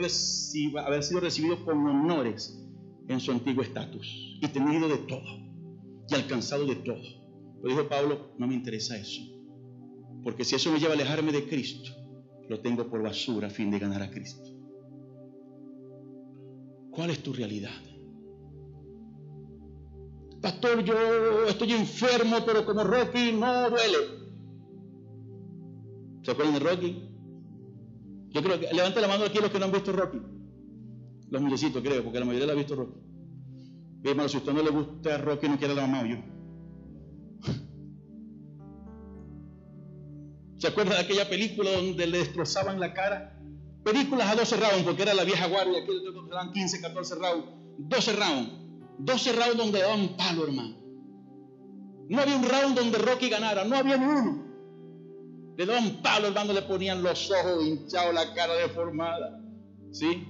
[0.85, 2.59] haber sido recibido con honores
[3.07, 5.39] en su antiguo estatus y tenido de todo
[6.09, 7.01] y alcanzado de todo.
[7.61, 9.21] Pero dijo Pablo, no me interesa eso.
[10.23, 11.91] Porque si eso me lleva a alejarme de Cristo,
[12.49, 14.49] lo tengo por basura a fin de ganar a Cristo.
[16.91, 17.92] ¿Cuál es tu realidad?
[20.43, 23.97] Pastor, yo estoy enfermo, pero como Rocky no duele.
[26.21, 27.09] ¿Se acuerdan de Rocky?
[28.27, 30.19] Yo creo que, levante la mano aquí los que no han visto Rocky.
[31.29, 32.99] Los muchachitos, creo, porque la mayoría la ha visto Rocky.
[34.03, 36.17] Hermano, si a usted no le gusta Rocky, no quiere la mamá, yo.
[40.57, 43.39] ¿Se acuerda de aquella película donde le destrozaban la cara?
[43.85, 45.91] Películas a 12 rounds, porque era la vieja guardia, que
[46.29, 47.45] eran 15, 14 rounds.
[47.77, 48.62] 12 rounds.
[49.05, 50.75] 12 rounds donde daban palo, hermano.
[52.09, 54.43] No había un round donde Rocky ganara, no había ni uno.
[55.57, 59.41] Le daban palo, hermano, le ponían los ojos hinchados, la cara deformada.
[59.91, 60.27] ¿Sí?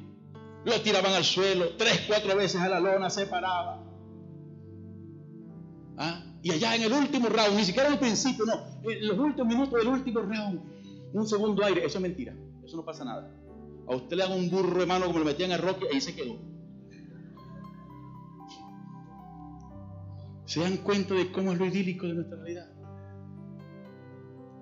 [0.65, 3.83] Lo tiraban al suelo, tres, cuatro veces a la lona se paraba.
[5.97, 6.23] ¿Ah?
[6.41, 9.47] Y allá en el último round, ni siquiera en el principio, no, en los últimos
[9.47, 10.61] minutos del último round,
[11.13, 13.31] un segundo aire, eso es mentira, eso no pasa nada.
[13.87, 16.37] A usted le hagan un burro hermano como lo metían a Rocky, ahí se quedó.
[20.53, 22.69] ¿Se dan cuenta de cómo es lo idílico de nuestra realidad?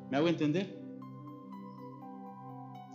[0.09, 0.79] ¿Me hago entender?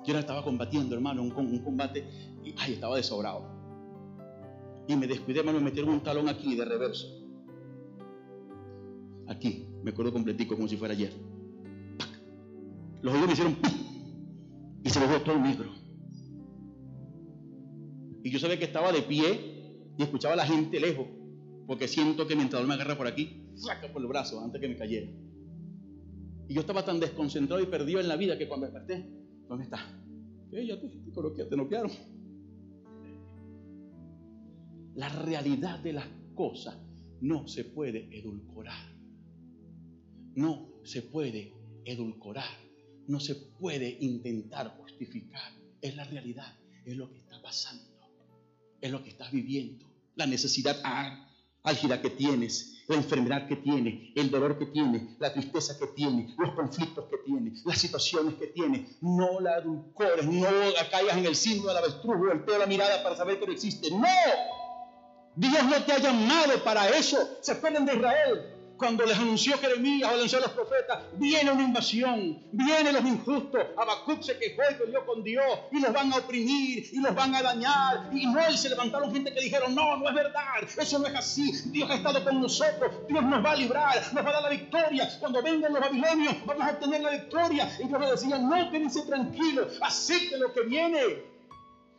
[0.03, 2.09] Yo ahora estaba combatiendo, hermano, un, combate
[2.43, 3.45] y ay, estaba desobrado.
[4.89, 7.07] Y me descuidé, hermano, me metieron un talón aquí de reverso
[9.27, 11.13] aquí, me acuerdo completico como si fuera ayer.
[13.03, 13.57] Los oídos me hicieron
[14.83, 15.71] y se me fue todo negro.
[18.23, 21.09] Y yo sabía que estaba de pie y escuchaba a la gente lejos,
[21.67, 24.69] porque siento que mi entrenador me agarra por aquí, saca por el brazo antes que
[24.69, 25.11] me cayera.
[26.49, 29.05] Y yo estaba tan desconcentrado y perdido en la vida que cuando desperté,
[29.49, 29.79] ¿dónde está?
[30.53, 31.91] Eh, ya te, te, te noquearon.
[34.95, 36.79] La realidad de las cosas
[37.21, 38.95] no se puede edulcorar.
[40.35, 41.53] No se puede
[41.85, 42.67] edulcorar.
[43.09, 45.53] No se puede intentar justificar.
[45.81, 46.57] Es la realidad.
[46.85, 47.85] Es lo que está pasando.
[48.81, 49.85] Es lo que estás viviendo.
[50.15, 50.81] La necesidad
[51.67, 56.31] álgida que tienes, la enfermedad que tienes, el dolor que tienes, la tristeza que tienes,
[56.39, 58.97] los conflictos que tienes, las situaciones que tienes.
[59.03, 60.47] No la edulcores, no
[60.91, 63.91] caigas en el símbolo del avestruz, voltea la mirada para saber que no existe.
[63.91, 64.07] ¡No!
[65.35, 67.19] Dios no te ha llamado para eso.
[67.43, 71.63] Se acuerdan de Israel cuando les anunció Jeremías o anunció a los profetas, viene una
[71.63, 73.61] invasión, vienen los injustos.
[73.77, 77.35] Habacuc se quejó y peleó con Dios y los van a oprimir y los van
[77.35, 78.11] a dañar.
[78.13, 81.15] Y no, y se levantaron gente que dijeron, no, no es verdad, eso no es
[81.15, 81.53] así.
[81.67, 84.51] Dios ha estado con nosotros, Dios nos va a librar, nos va a dar la
[84.51, 85.09] victoria.
[85.21, 87.77] Cuando vengan los babilonios, vamos a obtener la victoria.
[87.79, 91.36] Y Dios le decía, no, quédense tranquilos, acepten lo que viene.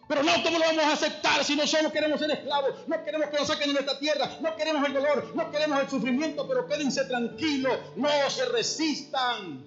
[0.08, 2.88] Pero no, ¿cómo lo vamos a aceptar si no solo queremos ser esclavos?
[2.88, 5.90] No queremos que nos saquen de nuestra tierra, no queremos el dolor, no queremos el
[5.90, 9.66] sufrimiento, pero quédense tranquilos, no se resistan.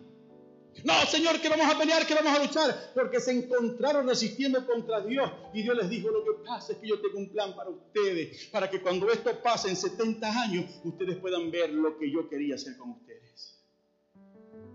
[0.84, 5.00] No, Señor, que vamos a pelear, que vamos a luchar, porque se encontraron resistiendo contra
[5.00, 5.30] Dios.
[5.52, 8.46] Y Dios les dijo, lo que pasa es que yo tengo un plan para ustedes,
[8.46, 12.54] para que cuando esto pase en 70 años, ustedes puedan ver lo que yo quería
[12.54, 13.58] hacer con ustedes.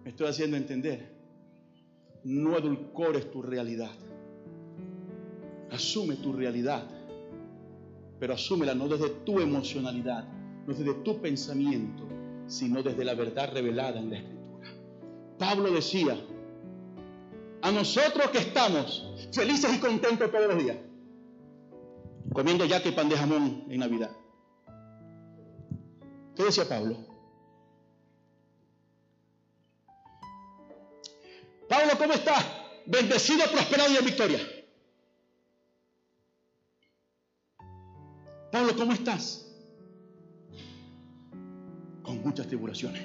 [0.04, 1.16] Me estoy haciendo entender.
[2.24, 3.96] No edulcores tu realidad.
[5.72, 6.84] Asume tu realidad,
[8.20, 10.26] pero asúmela no desde tu emocionalidad,
[10.66, 12.04] no desde tu pensamiento,
[12.48, 14.70] sino desde la verdad revelada en la Escritura.
[15.38, 16.18] Pablo decía,
[17.62, 20.78] a nosotros que estamos felices y contentos todos los días,
[22.32, 24.12] comiendo ya que pan de jamón en Navidad.
[26.36, 26.98] ¿Qué decía Pablo?
[31.68, 32.46] Pablo, ¿cómo estás?
[32.86, 34.40] Bendecido, prosperado y en victoria.
[38.56, 39.54] Pablo, ¿cómo estás?
[42.02, 43.02] Con muchas tribulaciones.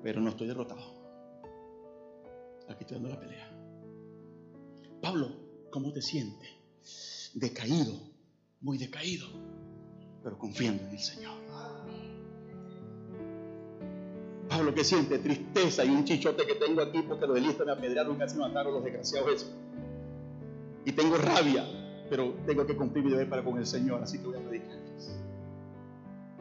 [0.00, 0.80] Pero no estoy derrotado.
[2.68, 3.50] Aquí estoy dando la pelea.
[5.00, 5.32] Pablo,
[5.72, 7.32] ¿cómo te sientes?
[7.34, 7.98] Decaído,
[8.60, 9.26] muy decaído,
[10.22, 11.34] pero confiando en el Señor.
[14.48, 15.18] Pablo, ¿qué siente?
[15.18, 18.84] Tristeza y un chichote que tengo aquí porque los delistas me apedrearon, casi mataron los
[18.84, 19.50] desgraciados esos
[20.84, 21.64] y tengo rabia,
[22.10, 25.16] pero tengo que cumplir mi deber para con el Señor, así que voy a predicarles.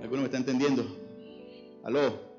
[0.02, 0.84] ¿Alguno me está entendiendo?
[1.84, 2.32] Aló.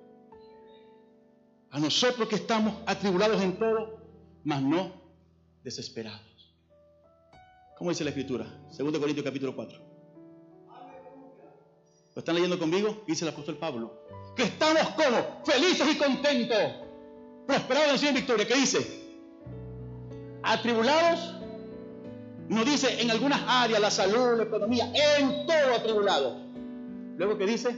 [1.71, 4.01] A nosotros que estamos atribulados en todo,
[4.45, 4.93] mas no
[5.63, 6.55] desesperados.
[7.79, 8.47] ¿Cómo dice la Escritura?
[8.77, 9.79] 2 Corintios capítulo 4.
[12.15, 13.05] ¿Lo están leyendo conmigo?
[13.07, 14.07] Dice el apóstol Pablo.
[14.37, 16.59] Que estamos como felices y contentos,
[17.47, 18.47] prosperados en victoria.
[18.47, 19.03] ¿Qué dice?
[20.43, 21.42] Atribulados
[22.53, 26.37] no dice en algunas áreas, la salud, la economía, en todo atribulado.
[27.17, 27.75] Luego que dice,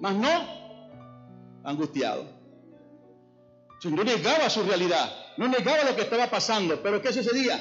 [0.00, 0.28] más no
[1.64, 2.34] angustiado.
[3.84, 7.56] No negaba su realidad, no negaba lo que estaba pasando, pero ¿qué sucedía?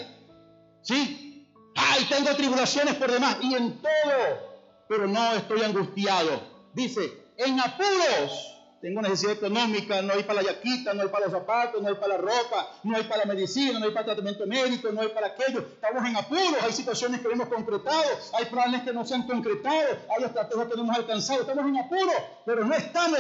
[0.82, 1.52] ¿Sí?
[1.76, 4.56] Ay, tengo tribulaciones por demás y en todo,
[4.88, 6.42] pero no estoy angustiado.
[6.74, 8.55] Dice, en apuros
[8.86, 11.96] tengo necesidad económica, no hay para la yaquita, no hay para los zapatos, no hay
[11.96, 15.08] para la ropa, no hay para la medicina, no hay para tratamiento médico, no hay
[15.08, 15.62] para aquello.
[15.74, 19.98] Estamos en apuros, hay situaciones que hemos concretado, hay planes que no se han concretado,
[20.16, 21.42] hay estrategias que no hemos alcanzado.
[21.42, 22.14] Estamos en apuros,
[22.46, 23.20] pero no estamos.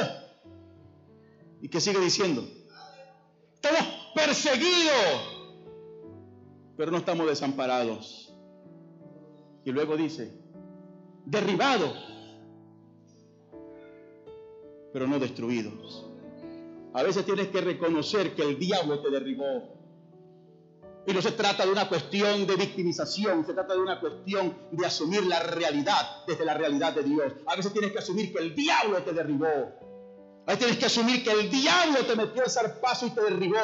[1.63, 2.47] ¿Y qué sigue diciendo?
[3.55, 5.55] Estamos perseguidos,
[6.77, 8.31] pero no estamos desamparados.
[9.63, 10.31] Y luego dice,
[11.25, 12.14] derribados
[14.95, 16.05] pero no destruidos.
[16.93, 19.45] A veces tienes que reconocer que el diablo te derribó.
[21.05, 24.85] Y no se trata de una cuestión de victimización, se trata de una cuestión de
[24.85, 27.33] asumir la realidad desde la realidad de Dios.
[27.45, 29.45] A veces tienes que asumir que el diablo te derribó.
[29.47, 33.57] A veces tienes que asumir que el diablo te metió el zarpazo y te derribó.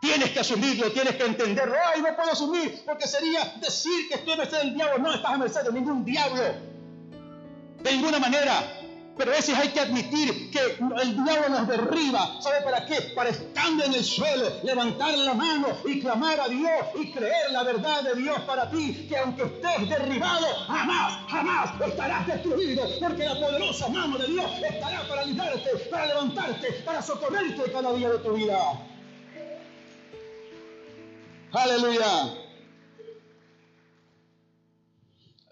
[0.00, 1.74] Tienes que asumirlo, tienes que entenderlo.
[1.94, 4.96] Ay, no puedo asumir porque sería decir que estoy a merced del diablo.
[4.96, 6.42] No estás a merced de ningún diablo.
[7.82, 8.81] De ninguna manera.
[9.16, 10.58] Pero a veces hay que admitir que
[11.02, 12.40] el diablo nos derriba.
[12.40, 13.12] ¿Sabe para qué?
[13.14, 17.62] Para estar en el suelo, levantar la mano y clamar a Dios y creer la
[17.62, 19.06] verdad de Dios para ti.
[19.08, 22.84] Que aunque estés derribado, jamás, jamás estarás destruido.
[23.00, 28.10] Porque la poderosa mano de Dios estará para ayudarte, para levantarte, para socorrerte cada día
[28.10, 28.58] de tu vida.
[31.52, 32.34] Aleluya.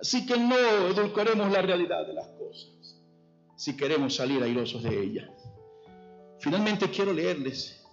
[0.01, 2.40] Así que no edulcoremos la realidad de las cosas
[3.61, 5.31] si queremos salir airosos de ella.
[6.39, 7.85] Finalmente quiero leerles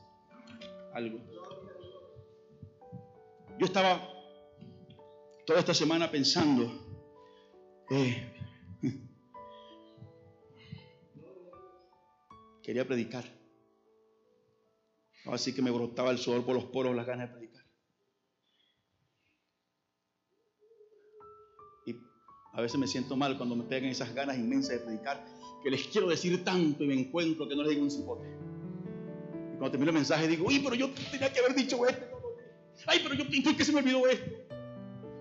[0.94, 1.20] algo.
[3.60, 4.02] Yo estaba
[5.46, 6.72] toda esta semana pensando,
[7.92, 8.34] eh,
[12.64, 13.26] quería predicar.
[15.26, 17.66] Así que me brotaba el sudor por los poros, las ganas de predicar.
[21.86, 21.98] Y
[22.54, 25.88] a veces me siento mal cuando me pegan esas ganas inmensas de predicar, que les
[25.88, 28.28] quiero decir tanto y me encuentro que no les digo un cipote.
[28.28, 32.18] Y cuando termino el mensaje digo, uy, pero yo tenía que haber dicho esto.
[32.86, 34.32] Ay, pero yo que se me olvidó esto.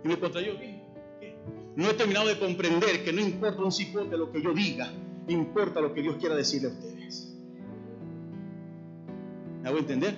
[0.04, 0.86] Y me yo, ¿qué?
[1.74, 4.90] No he terminado de comprender que no importa un cipote lo que yo diga,
[5.28, 7.34] importa lo que Dios quiera decirle a ustedes.
[9.62, 10.16] ¿Me hago entender?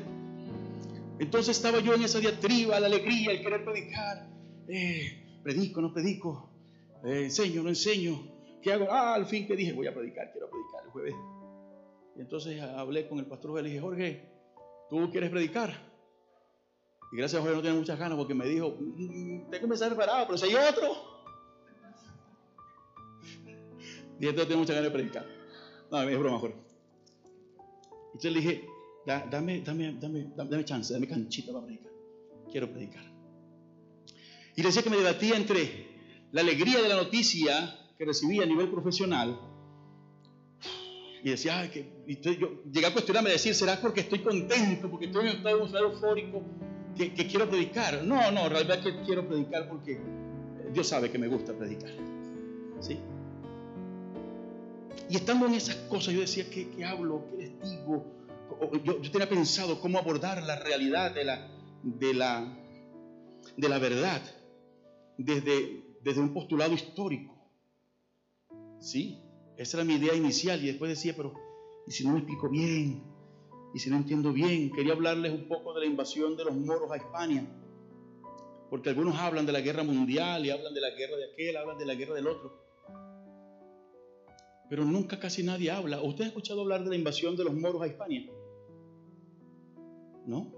[1.18, 4.28] Entonces estaba yo en esa diatriba, la alegría, el querer predicar.
[4.68, 6.48] Eh, predico, no predico.
[7.04, 8.37] Eh, enseño, no enseño.
[8.62, 8.86] ¿Qué hago?
[8.90, 11.14] Ah, al fin que dije, voy a predicar, quiero predicar el jueves.
[12.16, 14.28] Y entonces hablé con el pastor y le dije, Jorge,
[14.90, 15.88] ¿tú quieres predicar?
[17.12, 19.94] Y gracias a Jorge no tiene muchas ganas porque me dijo, mm, tengo un mensaje
[19.94, 21.18] preparado, pero si hay otro.
[24.20, 25.26] Y entonces tengo muchas ganas de predicar.
[25.90, 26.56] No, es broma, Jorge.
[28.06, 28.66] Entonces le dije,
[29.06, 31.92] dame, dame, dame, dame chance, dame canchita para predicar.
[32.50, 33.04] Quiero predicar.
[34.56, 35.86] Y decía que me debatía entre
[36.32, 39.38] la alegría de la noticia que recibí a nivel profesional
[41.22, 45.26] y decía, Ay, que, yo llegué a cuestionarme, decir, ¿será porque estoy contento, porque estoy
[45.26, 46.42] en un estado eufórico
[46.96, 48.04] que, quiero predicar?
[48.04, 50.00] No, no, en realidad que quiero predicar porque
[50.72, 51.90] Dios sabe que me gusta predicar.
[52.80, 52.98] ¿Sí?
[55.10, 57.24] Y estando en esas cosas, yo decía, ¿qué, qué hablo?
[57.30, 58.04] ¿Qué les digo?
[58.84, 61.48] yo, tenía pensado cómo abordar la realidad de la,
[61.82, 62.58] de la,
[63.56, 64.22] de la verdad
[65.16, 67.37] desde, desde un postulado histórico.
[68.80, 69.18] Sí,
[69.56, 71.34] esa era mi idea inicial y después decía, pero
[71.86, 73.02] ¿y si no me explico bien?
[73.74, 74.70] ¿Y si no entiendo bien?
[74.70, 77.46] Quería hablarles un poco de la invasión de los moros a España.
[78.70, 81.78] Porque algunos hablan de la guerra mundial y hablan de la guerra de aquel, hablan
[81.78, 82.68] de la guerra del otro.
[84.68, 86.02] Pero nunca casi nadie habla.
[86.02, 88.26] ¿Usted ha escuchado hablar de la invasión de los moros a España?
[90.26, 90.52] ¿No?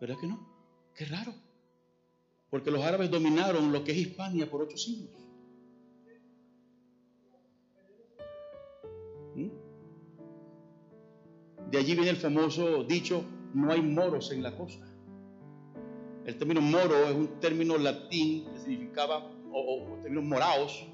[0.00, 0.48] ¿Verdad que no?
[0.94, 1.34] Qué raro.
[2.50, 5.23] Porque los árabes dominaron lo que es Hispania por ocho siglos.
[11.74, 14.86] De allí viene el famoso dicho, no hay moros en la costa.
[16.24, 20.86] El término moro es un término latín que significaba, o, o términos moraos,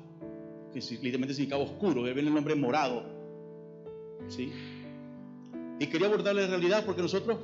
[0.72, 3.05] que literalmente significaba oscuro, de viene el nombre morado.
[4.28, 4.51] ¿Sí?
[5.78, 7.37] Y quería abordar la realidad porque nosotros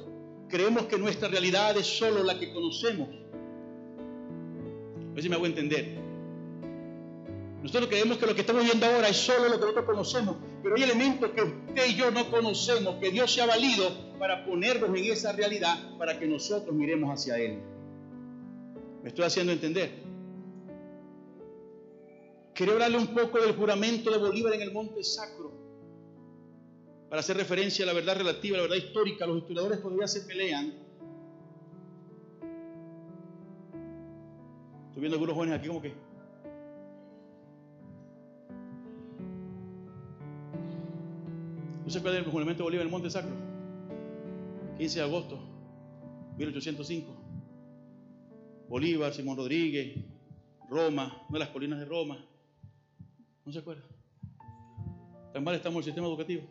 [0.49, 3.11] creemos que nuestra realidad es solo la que conocemos.
[5.11, 5.99] A ver si me hago entender.
[7.62, 10.74] Nosotros creemos que lo que estamos viendo ahora es solo lo que nosotros conocemos, pero
[10.74, 13.88] hay elementos que usted y yo no conocemos, que Dios se ha valido
[14.18, 17.60] para ponernos en esa realidad, para que nosotros miremos hacia Él.
[19.00, 19.92] ¿Me estoy haciendo entender?
[22.52, 25.52] Quería hablarle un poco del juramento de Bolívar en el Monte Sacro,
[27.10, 29.24] para hacer referencia a la verdad relativa, a la verdad histórica.
[29.24, 30.74] Los historiadores todavía se pelean.
[34.88, 36.05] Estoy viendo algunos jóvenes aquí como que...
[41.87, 43.30] ¿No se acuerdan del juramento de Bolívar en el Monte Sacro?
[44.76, 45.39] 15 de agosto
[46.37, 47.14] 1805.
[48.68, 50.05] Bolívar, Simón Rodríguez,
[50.68, 52.18] Roma, una de las colinas de Roma,
[53.45, 53.84] ¿No se acuerda?
[55.32, 56.43] Tan mal estamos en el sistema educativo.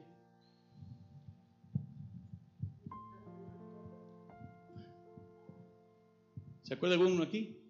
[6.64, 7.62] ¿Se acuerda alguno aquí?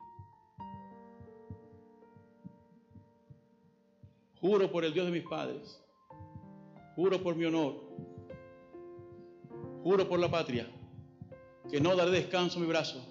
[4.39, 5.83] Juro por el Dios de mis padres,
[6.95, 7.75] juro por mi honor,
[9.83, 10.67] juro por la patria,
[11.69, 13.05] que no daré descanso a mi brazo,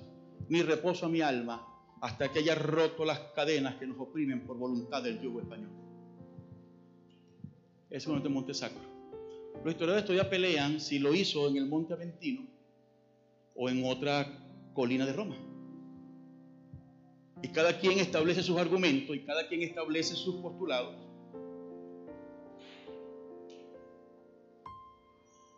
[0.48, 1.66] ni reposo a mi alma,
[2.00, 5.84] hasta que haya roto las cadenas que nos oprimen por voluntad del yugo español
[7.94, 8.80] es el Monte Sacro.
[9.62, 12.44] Los historiadores todavía pelean si lo hizo en el Monte Aventino
[13.54, 14.26] o en otra
[14.74, 15.36] colina de Roma.
[17.40, 21.03] Y cada quien establece sus argumentos y cada quien establece sus postulados.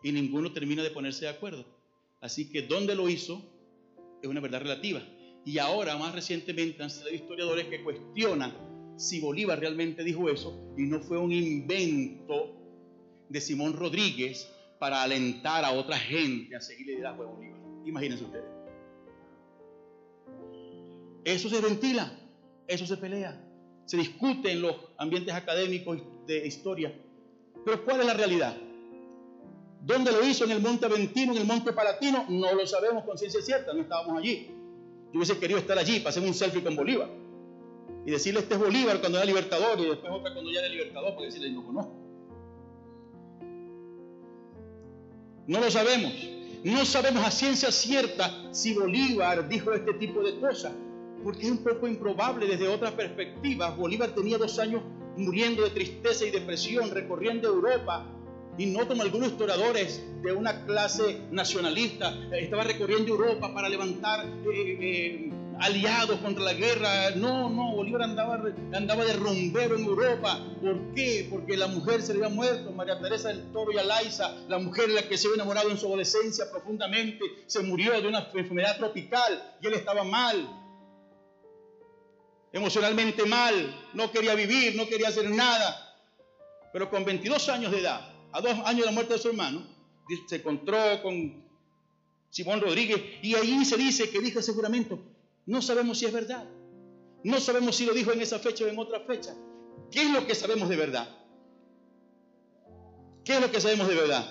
[0.02, 1.64] Y ninguno termina de ponerse de acuerdo.
[2.20, 3.42] Así que dónde lo hizo
[4.22, 5.02] es una verdad relativa.
[5.44, 8.52] Y ahora, más recientemente, han sido historiadores que cuestionan
[8.96, 12.56] si Bolívar realmente dijo eso y no fue un invento
[13.28, 17.60] de Simón Rodríguez para alentar a otra gente a seguir el liderazgo de Bolívar.
[17.84, 18.44] Imagínense ustedes.
[21.24, 22.18] Eso se ventila,
[22.66, 23.40] eso se pelea,
[23.84, 26.92] se discute en los ambientes académicos de historia.
[27.64, 28.56] Pero ¿cuál es la realidad?
[29.86, 30.44] ¿Dónde lo hizo?
[30.44, 32.26] ¿En el Monte Aventino, en el Monte Palatino?
[32.28, 34.50] No lo sabemos con ciencia cierta, no estábamos allí.
[35.12, 37.08] Yo hubiese querido estar allí para hacer un selfie con Bolívar
[38.04, 41.14] y decirle este es Bolívar cuando era libertador y después otra cuando ya era libertador
[41.14, 41.92] para decirle no conozco.
[45.46, 46.12] No lo sabemos.
[46.64, 50.72] No sabemos a ciencia cierta si Bolívar dijo este tipo de cosas,
[51.22, 53.70] porque es un poco improbable desde otra perspectiva.
[53.70, 54.82] Bolívar tenía dos años
[55.16, 58.04] muriendo de tristeza y depresión, recorriendo Europa,
[58.58, 64.24] y no como algunos historiadores de una clase nacionalista, eh, estaba recorriendo Europa para levantar
[64.26, 67.10] eh, eh, aliados contra la guerra.
[67.16, 68.42] No, no, Bolívar andaba,
[68.72, 70.40] andaba de rumbero en Europa.
[70.62, 71.26] ¿Por qué?
[71.30, 74.88] Porque la mujer se le había muerto, María Teresa del Toro y Alaiza, la mujer
[74.90, 79.56] la que se había enamorado en su adolescencia profundamente, se murió de una enfermedad tropical
[79.60, 80.62] y él estaba mal.
[82.52, 85.82] Emocionalmente mal, no quería vivir, no quería hacer nada.
[86.72, 89.66] Pero con 22 años de edad, a dos años de la muerte de su hermano,
[90.28, 91.42] se encontró con
[92.28, 94.98] Simón Rodríguez y ahí se dice que dijo seguramente,
[95.46, 96.46] no sabemos si es verdad,
[97.24, 99.34] no sabemos si lo dijo en esa fecha o en otra fecha.
[99.90, 101.08] ¿Qué es lo que sabemos de verdad?
[103.24, 104.30] ¿Qué es lo que sabemos de verdad?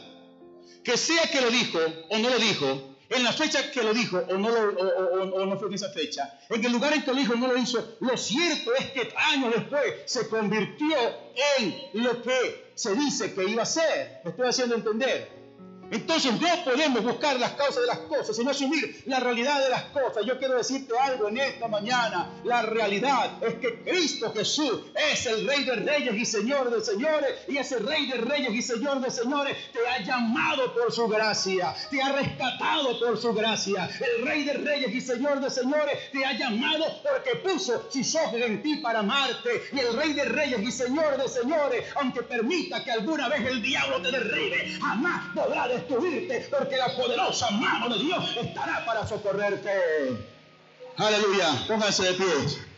[0.84, 1.80] Que sea que lo dijo
[2.12, 5.68] o no lo dijo, en la fecha que lo dijo o no, o, no fue
[5.68, 8.74] en esa fecha, en el lugar en que lo dijo no lo hizo, lo cierto
[8.76, 10.98] es que años después se convirtió
[11.58, 14.22] en lo que se dice que iba a ser.
[14.24, 15.35] ¿Me estoy haciendo entender?
[15.92, 19.84] Entonces no podemos buscar las causas de las cosas, sino asumir la realidad de las
[19.86, 20.26] cosas.
[20.26, 22.32] Yo quiero decirte algo en esta mañana.
[22.44, 24.82] La realidad es que Cristo Jesús
[25.12, 27.40] es el Rey de Reyes y Señor de Señores.
[27.48, 31.74] Y ese Rey de Reyes y Señor de Señores te ha llamado por su gracia,
[31.90, 33.90] te ha rescatado por su gracia.
[34.00, 38.42] El Rey de Reyes y Señor de Señores te ha llamado porque puso sus ojos
[38.42, 39.70] en ti para amarte.
[39.72, 43.62] Y el Rey de Reyes y Señor de Señores, aunque permita que alguna vez el
[43.62, 49.72] diablo te derribe, jamás podrá destruirte, porque la poderosa mano de Dios estará para socorrerte.
[50.98, 52.75] Aleluya, pónganse de pie.